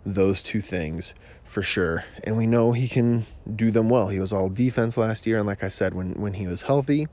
those 0.05 0.41
two 0.41 0.61
things 0.61 1.13
for 1.43 1.63
sure, 1.63 2.05
and 2.23 2.37
we 2.37 2.45
know 2.45 2.71
he 2.71 2.87
can 2.87 3.25
do 3.55 3.71
them 3.71 3.89
well. 3.89 4.09
He 4.09 4.19
was 4.19 4.31
all 4.31 4.49
defense 4.49 4.97
last 4.97 5.25
year, 5.25 5.37
and 5.37 5.47
like 5.47 5.63
I 5.63 5.69
said, 5.69 5.93
when 5.93 6.13
when 6.13 6.33
he 6.33 6.47
was 6.47 6.63
healthy, 6.63 7.07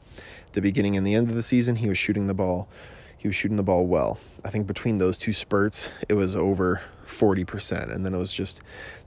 the 0.53 0.61
beginning 0.61 0.97
and 0.97 1.07
the 1.07 1.15
end 1.15 1.29
of 1.29 1.35
the 1.35 1.43
season, 1.43 1.77
he 1.77 1.89
was 1.89 1.99
shooting 1.99 2.27
the 2.27 2.35
ball. 2.35 2.69
He 3.17 3.29
was 3.29 3.37
shooting 3.37 3.57
the 3.57 3.63
ball 3.63 3.87
well. 3.87 4.19
I 4.45 4.51
think 4.51 4.67
between 4.67 4.99
those 4.99 5.19
two 5.19 5.33
spurts, 5.33 5.89
it 6.09 6.15
was 6.15 6.37
over 6.37 6.81
40%. 7.07 7.93
And 7.93 8.05
then 8.05 8.15
it 8.15 8.19
was 8.19 8.33
just 8.33 8.61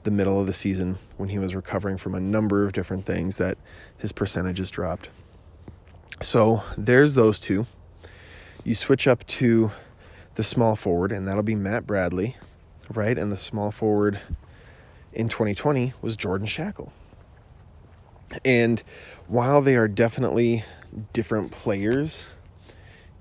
the 0.03 0.11
middle 0.11 0.39
of 0.39 0.47
the 0.47 0.53
season 0.53 0.97
when 1.17 1.29
he 1.29 1.39
was 1.39 1.55
recovering 1.55 1.97
from 1.97 2.15
a 2.15 2.19
number 2.19 2.65
of 2.65 2.73
different 2.73 3.05
things 3.05 3.37
that 3.37 3.57
his 3.97 4.11
percentages 4.11 4.69
dropped. 4.69 5.09
So 6.21 6.63
there's 6.77 7.13
those 7.13 7.39
two. 7.39 7.67
You 8.63 8.75
switch 8.75 9.07
up 9.07 9.25
to 9.27 9.71
the 10.39 10.43
small 10.45 10.73
forward, 10.73 11.11
and 11.11 11.27
that'll 11.27 11.43
be 11.43 11.53
Matt 11.53 11.85
Bradley, 11.85 12.37
right? 12.93 13.17
And 13.17 13.29
the 13.29 13.35
small 13.35 13.71
forward 13.71 14.21
in 15.11 15.27
2020 15.27 15.91
was 16.01 16.15
Jordan 16.15 16.47
Schakel. 16.47 16.91
And 18.45 18.81
while 19.27 19.61
they 19.61 19.75
are 19.75 19.89
definitely 19.89 20.63
different 21.11 21.51
players, 21.51 22.23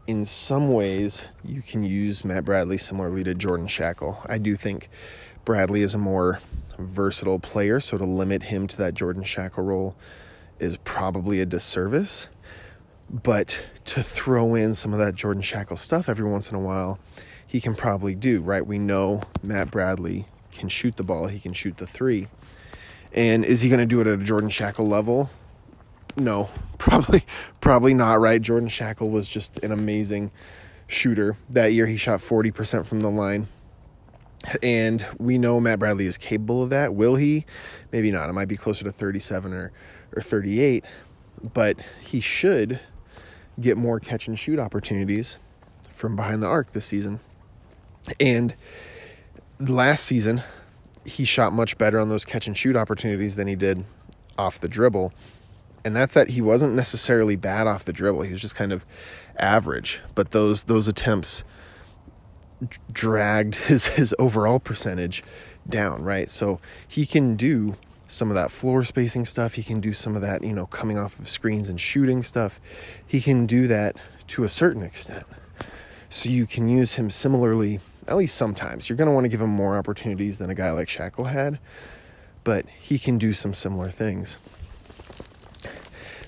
in 0.07 0.27
some 0.27 0.73
ways 0.73 1.25
you 1.45 1.61
can 1.61 1.83
use 1.83 2.25
Matt 2.25 2.45
Bradley 2.45 2.79
similarly 2.79 3.25
to 3.25 3.35
Jordan 3.35 3.67
Schakel. 3.67 4.25
I 4.31 4.39
do 4.39 4.55
think 4.55 4.89
Bradley 5.45 5.83
is 5.83 5.97
a 5.97 5.99
more 5.99 6.39
versatile 6.79 7.41
player, 7.41 7.81
so 7.81 7.99
to 7.99 8.05
limit 8.05 8.45
him 8.45 8.69
to 8.69 8.77
that 8.77 8.95
Jordan 8.95 9.25
Schakel 9.25 9.67
role 9.67 9.97
is 10.61 10.77
probably 10.77 11.41
a 11.41 11.47
disservice. 11.47 12.29
But 13.11 13.63
to 13.87 14.03
throw 14.03 14.55
in 14.55 14.75
some 14.75 14.93
of 14.93 14.99
that 14.99 15.15
Jordan 15.15 15.43
Schakel 15.43 15.79
stuff 15.79 16.09
every 16.09 16.29
once 16.29 16.51
in 16.51 16.57
a 16.57 16.61
while, 16.61 16.99
he 17.47 17.61
can 17.61 17.75
probably 17.75 18.15
do, 18.15 18.41
right? 18.41 18.67
We 18.67 18.79
know 18.79 19.23
Matt 19.43 19.71
Bradley 19.71 20.27
can 20.53 20.69
shoot 20.69 20.97
the 20.97 21.03
ball, 21.03 21.27
he 21.29 21.41
can 21.41 21.53
shoot 21.55 21.79
the 21.79 21.87
three. 21.87 22.29
And 23.13 23.45
is 23.45 23.63
he 23.63 23.71
going 23.71 23.81
to 23.81 23.87
do 23.87 24.01
it 24.01 24.07
at 24.07 24.21
a 24.21 24.25
Jordan 24.25 24.51
Schakel 24.51 24.87
level? 24.87 25.31
no, 26.19 26.49
probably 26.79 27.25
probably 27.61 27.95
not 27.95 28.21
right. 28.21 28.41
Jordan 28.41 28.69
Schakel 28.69 29.11
was 29.11 29.29
just 29.29 29.59
an 29.59 29.73
amazing 29.73 30.31
shooter. 30.87 31.37
That 31.51 31.73
year 31.73 31.87
he 31.87 31.97
shot 31.97 32.21
40% 32.21 32.87
from 32.87 33.01
the 33.01 33.11
line. 33.11 33.49
And 34.63 35.05
we 35.19 35.37
know 35.37 35.59
Matt 35.59 35.81
Bradley 35.81 36.07
is 36.07 36.17
capable 36.17 36.63
of 36.63 36.71
that. 36.71 36.95
Will 36.95 37.17
he? 37.17 37.45
Maybe 37.91 38.13
not. 38.13 38.31
It 38.31 38.35
might 38.35 38.49
be 38.49 38.57
closer 38.57 38.85
to 38.85 38.93
37 38.93 39.53
or 39.53 39.73
or 40.17 40.23
38, 40.23 40.85
but 41.53 41.77
he 42.01 42.21
should 42.21 42.81
get 43.61 43.77
more 43.77 44.01
catch 44.01 44.29
and 44.29 44.39
shoot 44.39 44.59
opportunities 44.59 45.39
from 45.95 46.17
behind 46.17 46.43
the 46.43 46.47
arc 46.47 46.73
this 46.73 46.87
season. 46.87 47.21
And 48.21 48.55
last 49.59 50.05
season, 50.05 50.43
he 51.05 51.25
shot 51.25 51.53
much 51.53 51.79
better 51.79 51.99
on 51.99 52.09
those 52.09 52.25
catch 52.25 52.47
and 52.47 52.57
shoot 52.57 52.77
opportunities 52.77 53.37
than 53.37 53.49
he 53.49 53.57
did 53.57 53.85
off 54.37 54.61
the 54.61 54.69
dribble. 54.69 55.13
And 55.85 55.97
that's 55.97 56.15
that 56.15 56.29
he 56.29 56.41
wasn't 56.41 56.75
necessarily 56.75 57.37
bad 57.37 57.67
off 57.67 57.85
the 57.85 57.93
dribble. 57.93 58.23
He 58.23 58.33
was 58.33 58.41
just 58.41 58.55
kind 58.55 58.73
of 58.73 58.85
average, 59.39 60.01
but 60.15 60.33
those 60.33 60.65
those 60.65 60.89
attempts 60.89 61.43
dragged 62.93 63.55
his 63.67 63.87
his 63.87 64.15
overall 64.19 64.61
percentage 64.61 65.23
down, 65.69 66.03
right? 66.03 66.31
So 66.31 66.61
he 66.87 67.07
can 67.07 67.37
do 67.37 67.77
some 68.09 68.31
of 68.31 68.35
that 68.35 68.51
floor 68.51 68.83
spacing 68.85 69.27
stuff. 69.27 69.55
He 69.55 69.63
can 69.63 69.81
do 69.81 69.93
some 69.93 70.17
of 70.17 70.23
that, 70.23 70.43
you 70.43 70.53
know, 70.53 70.67
coming 70.67 70.99
off 70.99 71.19
of 71.19 71.29
screens 71.29 71.69
and 71.69 71.81
shooting 71.81 72.23
stuff. 72.23 72.59
He 73.07 73.21
can 73.21 73.47
do 73.47 73.69
that 73.69 73.97
to 74.29 74.45
a 74.45 74.49
certain 74.49 74.83
extent. 74.83 75.27
So 76.11 76.31
you 76.31 76.47
can 76.47 76.69
use 76.69 76.95
him 76.95 77.11
similarly, 77.11 77.81
at 78.07 78.17
least 78.17 78.35
sometimes. 78.35 78.89
You're 78.89 78.97
going 78.97 79.09
to 79.09 79.13
want 79.13 79.25
to 79.25 79.29
give 79.29 79.43
him 79.43 79.51
more 79.51 79.77
opportunities 79.77 80.39
than 80.39 80.49
a 80.49 80.55
guy 80.55 80.71
like 80.71 80.89
Schakel 80.89 81.31
had, 81.31 81.59
but 82.45 82.67
he 82.81 82.99
can 82.99 83.19
do 83.19 83.35
some 83.35 83.53
similar 83.53 83.91
things. 83.91 84.39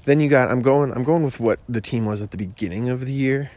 Then 0.05 0.21
you 0.21 0.29
got 0.29 0.51
I'm 0.51 0.63
going 0.63 0.93
I'm 0.93 1.05
going 1.05 1.25
with 1.25 1.41
what 1.41 1.61
the 1.69 1.81
team 1.81 2.05
was 2.05 2.21
at 2.21 2.31
the 2.31 2.37
beginning 2.37 2.89
of 2.89 3.07
the 3.07 3.13
year. 3.13 3.51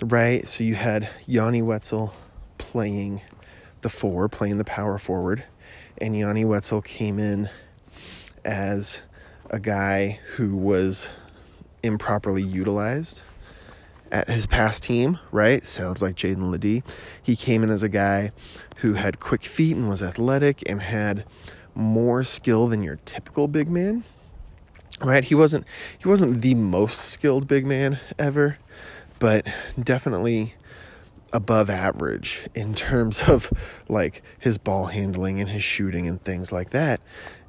Right? 0.00 0.48
So 0.48 0.64
you 0.64 0.74
had 0.74 1.08
Yanni 1.26 1.62
Wetzel 1.62 2.14
playing 2.58 3.22
the 3.82 3.88
four, 3.88 4.28
playing 4.28 4.58
the 4.58 4.64
power 4.64 4.98
forward 4.98 5.44
and 5.98 6.16
Yanni 6.16 6.44
Wetzel 6.44 6.82
came 6.82 7.18
in 7.18 7.48
as 8.44 9.00
a 9.50 9.58
guy 9.58 10.18
who 10.36 10.56
was 10.56 11.08
improperly 11.82 12.42
utilized 12.42 13.22
at 14.10 14.28
his 14.28 14.46
past 14.46 14.82
team, 14.82 15.18
right? 15.32 15.66
Sounds 15.66 16.02
like 16.02 16.16
Jaedon 16.16 16.50
LeDee. 16.50 16.82
He 17.22 17.36
came 17.36 17.62
in 17.62 17.70
as 17.70 17.82
a 17.82 17.88
guy 17.88 18.32
who 18.76 18.94
had 18.94 19.20
quick 19.20 19.44
feet 19.44 19.76
and 19.76 19.88
was 19.88 20.02
athletic 20.02 20.62
and 20.66 20.80
had 20.80 21.24
more 21.74 22.22
skill 22.22 22.68
than 22.68 22.82
your 22.82 22.96
typical 23.04 23.48
big 23.48 23.68
man. 23.68 24.04
Right? 25.00 25.24
He 25.24 25.34
wasn't 25.34 25.66
he 25.98 26.08
wasn't 26.08 26.40
the 26.40 26.54
most 26.54 27.00
skilled 27.06 27.48
big 27.48 27.66
man 27.66 27.98
ever, 28.16 28.58
but 29.18 29.46
definitely 29.82 30.54
above 31.34 31.68
average 31.68 32.48
in 32.54 32.74
terms 32.74 33.20
of 33.22 33.52
like 33.88 34.22
his 34.38 34.56
ball 34.56 34.86
handling 34.86 35.40
and 35.40 35.50
his 35.50 35.62
shooting 35.62 36.08
and 36.08 36.24
things 36.24 36.52
like 36.52 36.70
that. 36.70 37.00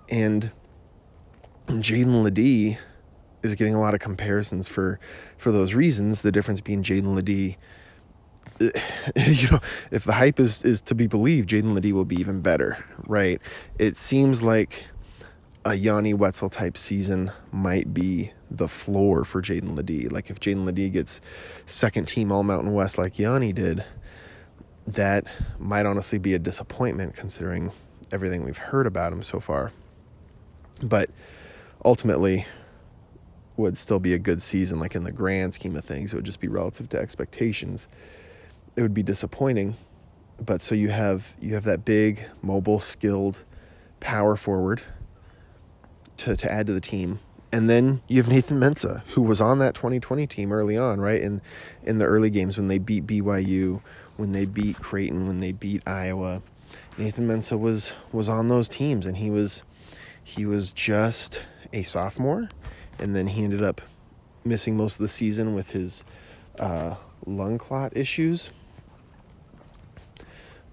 And 0.10 0.52
Jaedon 1.68 2.24
LeDee 2.24 2.78
is 3.44 3.56
getting 3.56 3.76
a 3.76 3.80
lot 3.80 3.94
of 3.94 4.00
comparisons 4.00 4.68
for 4.68 5.00
for 5.38 5.52
those 5.52 5.74
reasons. 5.74 6.22
The 6.22 6.32
difference 6.32 6.60
being 6.62 6.84
Jaedon 6.84 7.16
LeDee, 7.16 7.58
eh, 8.60 8.72
you 9.28 9.52
know, 9.52 9.62
if 9.92 10.04
the 10.04 10.14
hype 10.14 10.40
is 10.40 10.64
is 10.64 10.82
to 10.82 10.96
be 10.96 11.08
believed, 11.08 11.50
Jaedon 11.50 11.74
LeDee 11.74 11.94
will 11.94 12.06
be 12.06 12.18
even 12.18 12.42
better, 12.42 12.84
right? 13.08 13.40
It 13.80 13.96
seems 13.98 14.42
like 14.42 14.86
a 15.66 15.74
Yanni 15.74 16.14
Wetzel 16.14 16.50
type 16.50 16.78
season 16.78 17.32
might 17.52 17.92
be 17.92 18.32
the 18.52 18.68
floor 18.68 19.26
for 19.26 19.42
Jaedon 19.42 19.76
LeDee. 19.76 20.08
Like 20.08 20.30
if 20.30 20.40
Jaedon 20.40 20.64
LeDee 20.64 20.92
gets 20.92 21.20
second 21.66 22.08
team 22.08 22.32
All 22.32 22.44
Mountain 22.44 22.72
West 22.72 23.00
like 23.00 23.18
Yanni 23.18 23.52
did, 23.52 23.84
that 24.86 25.26
might 25.58 25.88
honestly 25.88 26.20
be 26.20 26.36
a 26.36 26.40
disappointment 26.40 27.16
considering 27.16 27.72
everything 28.12 28.46
we've 28.46 28.60
heard 28.60 28.86
about 28.86 29.12
him 29.12 29.24
so 29.24 29.40
far. 29.40 29.72
But 30.84 31.10
ultimately, 31.84 32.46
would 33.58 33.78
still 33.78 34.00
be 34.00 34.14
a 34.14 34.20
good 34.20 34.44
season. 34.44 34.80
Like 34.80 34.96
in 34.96 35.04
the 35.04 35.12
grand 35.12 35.56
scheme 35.56 35.76
of 35.76 35.86
things, 35.86 36.14
it 36.14 36.16
would 36.16 36.26
just 36.26 36.42
be 36.42 36.48
relative 36.48 36.90
to 36.90 37.00
expectations. 37.00 37.88
It 38.76 38.84
would 38.84 38.94
be 38.94 39.02
disappointing, 39.02 39.78
but 40.40 40.62
so 40.62 40.76
you 40.76 40.90
have 40.90 41.34
you 41.42 41.56
have 41.56 41.64
that 41.64 41.86
big, 41.86 42.28
mobile, 42.44 42.80
skilled 42.80 43.38
power 44.00 44.36
forward 44.36 44.84
to 46.18 46.36
to 46.36 46.52
add 46.52 46.68
to 46.68 46.74
the 46.74 46.82
team 46.82 47.20
and 47.56 47.70
then 47.70 48.02
you 48.10 48.18
have 48.18 48.28
Nathan 48.28 48.60
Mensah, 48.60 49.02
who 49.14 49.22
was 49.22 49.40
on 49.40 49.60
that 49.60 49.76
2020 49.76 50.28
team 50.28 50.52
early 50.52 50.78
on, 50.78 51.00
right? 51.00 51.22
In 51.22 51.42
in 51.84 52.00
the 52.00 52.06
early 52.06 52.30
games 52.30 52.58
when 52.58 52.68
they 52.68 52.80
beat 52.80 53.08
BYU, 53.08 53.80
when 54.18 54.34
they 54.34 54.44
beat 54.44 54.76
Creighton, 54.78 55.26
when 55.26 55.40
they 55.40 55.54
beat 55.54 55.82
Iowa. 55.88 56.42
Nathan 56.98 57.30
Mensah 57.30 57.58
was 57.58 57.94
was 58.12 58.28
on 58.28 58.50
those 58.50 58.68
teams 58.68 59.06
and 59.06 59.16
he 59.16 59.30
was 59.30 59.64
he 60.22 60.46
was 60.46 60.74
just 60.74 61.40
a 61.72 61.84
sophomore 61.84 62.50
and 63.00 63.16
then 63.16 63.28
he 63.28 63.46
ended 63.46 63.64
up 63.64 63.80
missing 64.44 64.76
most 64.76 64.96
of 64.96 65.00
the 65.00 65.08
season 65.08 65.56
with 65.56 65.70
his 65.70 66.04
uh, 66.60 66.96
lung 67.26 67.58
clot 67.58 67.96
issues. 67.96 68.50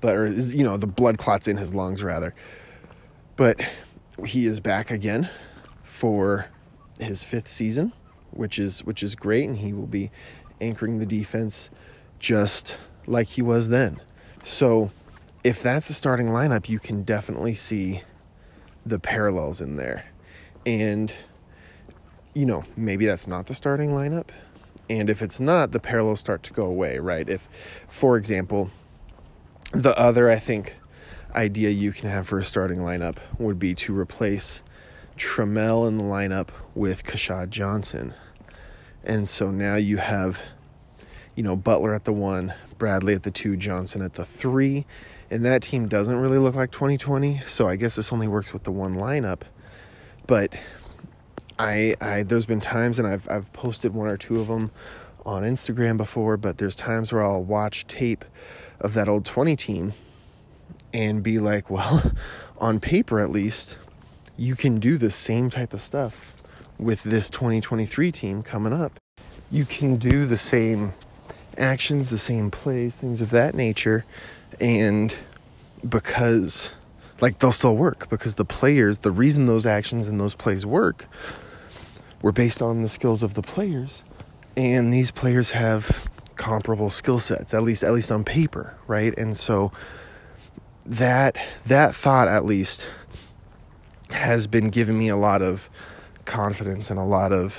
But 0.01 0.17
or 0.17 0.27
you 0.27 0.65
know, 0.65 0.77
the 0.77 0.89
blood 0.89 1.19
clots 1.19 1.47
in 1.47 1.57
his 1.57 1.73
lungs 1.73 2.03
rather. 2.03 2.35
But 3.37 3.61
he 4.25 4.47
is 4.47 4.61
back 4.61 4.91
again 4.91 5.29
for 5.83 6.47
his 6.99 7.25
fifth 7.25 7.49
season, 7.49 7.93
which 8.31 8.59
is 8.59 8.85
which 8.85 9.03
is 9.03 9.15
great, 9.15 9.49
and 9.49 9.59
he 9.59 9.73
will 9.73 9.87
be 9.87 10.11
anchoring 10.61 10.99
the 10.99 11.07
defense 11.07 11.71
just 12.19 12.77
like 13.07 13.29
he 13.29 13.43
was 13.43 13.69
then. 13.69 14.01
So, 14.45 14.91
if 15.45 15.63
that's 15.63 15.89
the 15.89 15.95
starting 15.95 16.29
lineup, 16.29 16.69
you 16.69 16.79
can 16.79 17.03
definitely 17.03 17.55
see 17.55 18.03
the 18.87 18.99
parallels 18.99 19.61
in 19.61 19.77
there. 19.77 20.05
And 20.65 21.13
you 22.35 22.47
know, 22.47 22.65
maybe 22.77 23.07
that's 23.07 23.27
not 23.27 23.47
the 23.47 23.55
starting 23.55 23.91
lineup. 23.91 24.29
And 24.89 25.11
if 25.11 25.23
it's 25.23 25.39
not, 25.39 25.73
the 25.73 25.81
parallels 25.81 26.21
start 26.21 26.43
to 26.45 26.53
go 26.53 26.65
away, 26.65 26.99
right? 26.99 27.29
If 27.29 27.49
for 27.89 28.17
example, 28.17 28.71
the 29.73 29.97
other 29.99 30.31
I 30.31 30.39
think 30.39 30.77
idea 31.35 31.71
you 31.71 31.93
can 31.93 32.09
have 32.09 32.29
for 32.29 32.39
a 32.39 32.45
starting 32.45 32.79
lineup 32.79 33.17
would 33.39 33.59
be 33.59 33.75
to 33.75 33.97
replace 33.97 34.61
Trammell 35.17 35.87
in 35.89 35.99
the 35.99 36.05
lineup 36.05 36.49
with 36.75 37.05
Keshad 37.05 37.51
Johnson. 37.51 38.15
And 39.05 39.29
so 39.29 39.51
now 39.51 39.77
you 39.77 39.97
have, 39.97 40.39
you 41.35 41.43
know, 41.43 41.57
Butler 41.57 41.95
at 41.95 42.05
the 42.05 42.13
one, 42.13 42.55
Bradley 42.79 43.15
at 43.15 43.23
the 43.23 43.31
two, 43.31 43.57
Johnson 43.57 44.03
at 44.03 44.15
the 44.15 44.25
three. 44.25 44.87
And 45.31 45.45
that 45.45 45.63
team 45.63 45.89
doesn't 45.89 46.15
really 46.15 46.39
look 46.39 46.55
like 46.55 46.71
2020. 46.73 47.43
So 47.47 47.69
I 47.69 47.77
guess 47.77 47.97
this 47.97 48.13
only 48.13 48.29
works 48.29 48.53
with 48.53 48.65
the 48.65 48.73
one 48.73 48.97
lineup. 48.97 49.43
But 50.27 50.55
I, 51.59 51.95
I 52.01 52.23
there's 52.23 52.47
been 52.47 52.61
times, 52.61 52.99
and 52.99 53.09
I've, 53.09 53.29
I've 53.29 53.53
posted 53.53 53.95
one 53.95 54.09
or 54.09 54.17
two 54.17 54.41
of 54.41 54.49
them 54.49 54.71
on 55.25 55.43
Instagram 55.43 55.97
before, 55.97 56.37
but 56.37 56.59
there's 56.59 56.75
times 56.75 57.13
where 57.13 57.23
I'll 57.23 57.45
watch 57.45 57.87
tape 57.87 58.25
of 58.81 58.95
that 58.95 59.09
old 59.09 59.25
20 59.25 59.57
team 59.57 59.95
and 60.93 61.23
be 61.23 61.39
like, 61.39 61.71
well, 61.71 62.13
on 62.59 62.81
paper 62.81 63.21
at 63.21 63.31
least, 63.31 63.77
you 64.37 64.57
can 64.57 64.81
do 64.81 64.99
the 64.99 65.11
same 65.11 65.51
type 65.51 65.73
of 65.73 65.83
stuff 65.83 66.33
with 66.79 67.03
this 67.03 67.31
2023 67.31 68.11
team 68.13 68.43
coming 68.43 68.73
up. 68.73 68.99
You 69.51 69.65
can 69.65 69.97
do 69.97 70.27
the 70.27 70.39
same 70.39 70.95
actions, 71.59 72.11
the 72.11 72.19
same 72.19 72.51
plays, 72.51 72.95
things 72.95 73.21
of 73.21 73.31
that 73.31 73.55
nature, 73.55 74.05
and 74.61 75.15
because 75.89 76.71
like 77.21 77.39
they'll 77.39 77.53
still 77.53 77.77
work 77.77 78.09
because 78.09 78.35
the 78.35 78.45
players, 78.45 78.99
the 78.99 79.13
reason 79.13 79.47
those 79.47 79.65
actions 79.65 80.09
and 80.09 80.21
those 80.21 80.35
plays 80.35 80.67
work 80.67 81.07
were 82.21 82.33
based 82.33 82.61
on 82.61 82.83
the 82.83 82.89
skills 82.89 83.23
of 83.23 83.35
the 83.35 83.43
players, 83.43 84.03
and 84.57 84.93
these 84.93 85.11
players 85.11 85.51
have 85.53 86.09
comparable 86.37 86.91
skill 86.91 87.21
sets, 87.21 87.55
at 87.55 87.63
least 87.63 87.85
at 87.85 87.93
least 87.93 88.11
on 88.11 88.25
paper, 88.25 88.75
right? 88.87 89.17
And 89.17 89.37
so 89.37 89.71
that 90.85 91.37
that 91.67 91.95
thought 91.95 92.29
at 92.29 92.45
least 92.45 92.89
has 94.11 94.47
been 94.47 94.71
giving 94.71 94.99
me 94.99 95.09
a 95.09 95.17
lot 95.17 95.43
of 95.43 95.71
confidence 96.25 96.91
and 96.91 96.99
a 96.99 97.05
lot 97.05 97.33
of 97.33 97.59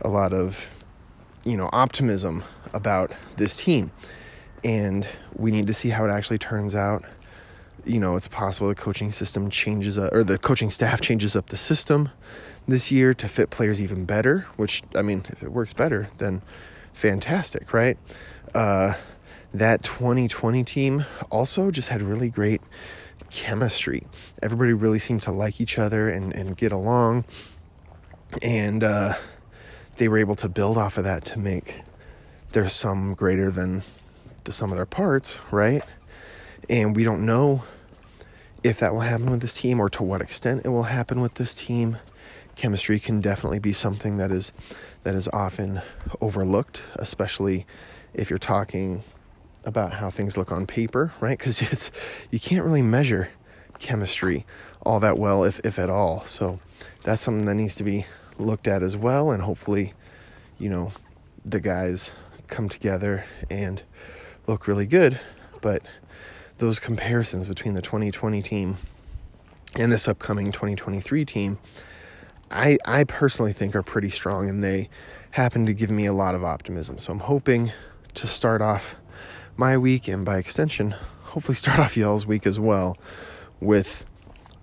a 0.00 0.08
lot 0.08 0.32
of 0.32 0.66
you 1.44 1.56
know 1.56 1.68
optimism 1.72 2.44
about 2.72 3.12
this 3.36 3.56
team. 3.56 3.90
And 4.64 5.06
we 5.34 5.50
need 5.50 5.66
to 5.68 5.74
see 5.74 5.90
how 5.90 6.04
it 6.04 6.10
actually 6.10 6.38
turns 6.38 6.74
out. 6.74 7.04
You 7.84 8.00
know 8.00 8.16
it's 8.16 8.26
possible 8.26 8.68
the 8.68 8.74
coaching 8.74 9.12
system 9.12 9.48
changes 9.48 9.96
uh, 9.96 10.08
or 10.12 10.24
the 10.24 10.38
coaching 10.38 10.70
staff 10.70 11.00
changes 11.08 11.36
up 11.36 11.48
the 11.48 11.56
system 11.56 12.08
this 12.66 12.90
year 12.90 13.14
to 13.14 13.28
fit 13.28 13.50
players 13.50 13.80
even 13.80 14.04
better 14.04 14.44
which 14.56 14.82
i 14.96 15.02
mean 15.02 15.24
if 15.28 15.40
it 15.40 15.52
works 15.52 15.72
better 15.72 16.08
then 16.18 16.42
fantastic 16.94 17.72
right? 17.72 17.96
Uh, 18.54 18.94
that 19.54 19.82
2020 19.82 20.64
team 20.64 21.04
also 21.30 21.70
just 21.70 21.88
had 21.88 22.02
really 22.02 22.28
great 22.28 22.60
chemistry. 23.30 24.06
Everybody 24.42 24.72
really 24.72 24.98
seemed 24.98 25.22
to 25.22 25.32
like 25.32 25.60
each 25.60 25.78
other 25.78 26.08
and, 26.08 26.34
and 26.34 26.56
get 26.56 26.72
along. 26.72 27.24
and 28.42 28.82
uh, 28.82 29.16
they 29.96 30.08
were 30.08 30.18
able 30.18 30.36
to 30.36 30.48
build 30.48 30.76
off 30.76 30.98
of 30.98 31.04
that 31.04 31.24
to 31.24 31.38
make 31.38 31.76
their 32.52 32.68
sum 32.68 33.14
greater 33.14 33.50
than 33.50 33.82
the 34.44 34.52
sum 34.52 34.70
of 34.70 34.76
their 34.76 34.86
parts, 34.86 35.36
right? 35.50 35.82
And 36.68 36.94
we 36.94 37.04
don't 37.04 37.24
know 37.24 37.64
if 38.62 38.78
that 38.80 38.92
will 38.92 39.00
happen 39.00 39.30
with 39.30 39.40
this 39.40 39.54
team 39.54 39.80
or 39.80 39.88
to 39.90 40.02
what 40.02 40.20
extent 40.20 40.62
it 40.64 40.68
will 40.68 40.84
happen 40.84 41.20
with 41.20 41.34
this 41.34 41.54
team. 41.54 41.98
Chemistry 42.56 42.98
can 42.98 43.20
definitely 43.20 43.58
be 43.58 43.72
something 43.72 44.16
that 44.16 44.32
is 44.32 44.52
that 45.02 45.14
is 45.14 45.28
often 45.28 45.82
overlooked, 46.20 46.82
especially 46.96 47.66
if 48.14 48.30
you're 48.30 48.38
talking 48.38 49.04
about 49.66 49.92
how 49.92 50.08
things 50.08 50.38
look 50.38 50.50
on 50.50 50.66
paper, 50.66 51.12
right? 51.20 51.36
Because 51.36 51.60
it's 51.72 51.90
you 52.30 52.40
can't 52.40 52.64
really 52.64 52.82
measure 52.82 53.28
chemistry 53.78 54.46
all 54.82 55.00
that 55.00 55.18
well, 55.18 55.44
if 55.44 55.60
if 55.64 55.78
at 55.78 55.90
all. 55.90 56.24
So 56.24 56.60
that's 57.02 57.20
something 57.20 57.44
that 57.46 57.54
needs 57.54 57.74
to 57.74 57.84
be 57.84 58.06
looked 58.38 58.68
at 58.68 58.82
as 58.82 58.96
well, 58.96 59.30
and 59.30 59.42
hopefully, 59.42 59.92
you 60.58 60.70
know, 60.70 60.92
the 61.44 61.60
guys 61.60 62.10
come 62.46 62.68
together 62.68 63.24
and 63.50 63.82
look 64.46 64.66
really 64.66 64.86
good. 64.86 65.18
But 65.60 65.82
those 66.58 66.78
comparisons 66.78 67.48
between 67.48 67.74
the 67.74 67.82
2020 67.82 68.40
team 68.42 68.78
and 69.74 69.90
this 69.90 70.08
upcoming 70.08 70.52
2023 70.52 71.24
team, 71.24 71.58
I 72.50 72.78
I 72.84 73.04
personally 73.04 73.52
think 73.52 73.74
are 73.74 73.82
pretty 73.82 74.10
strong, 74.10 74.48
and 74.48 74.62
they 74.62 74.88
happen 75.32 75.66
to 75.66 75.74
give 75.74 75.90
me 75.90 76.06
a 76.06 76.12
lot 76.12 76.34
of 76.34 76.44
optimism. 76.44 76.98
So 76.98 77.12
I'm 77.12 77.18
hoping 77.18 77.72
to 78.14 78.26
start 78.26 78.62
off 78.62 78.94
my 79.56 79.78
week 79.78 80.08
and 80.08 80.24
by 80.24 80.38
extension, 80.38 80.94
hopefully 81.22 81.54
start 81.54 81.78
off 81.80 81.96
y'all's 81.96 82.26
week 82.26 82.46
as 82.46 82.58
well 82.58 82.96
with 83.60 84.04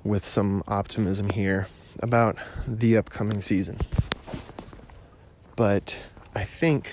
with 0.03 0.25
some 0.27 0.63
optimism 0.67 1.29
here 1.29 1.67
about 1.99 2.37
the 2.67 2.97
upcoming 2.97 3.41
season. 3.41 3.79
But 5.55 5.97
I 6.35 6.43
think 6.43 6.91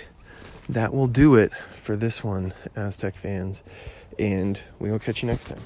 that 0.68 0.94
will 0.94 1.08
do 1.08 1.34
it 1.34 1.50
for 1.82 1.96
this 1.96 2.22
one, 2.22 2.54
Aztec 2.76 3.16
fans, 3.16 3.64
and 4.18 4.60
we 4.78 4.92
will 4.92 5.00
catch 5.00 5.22
you 5.22 5.26
next 5.26 5.46
time. 5.46 5.60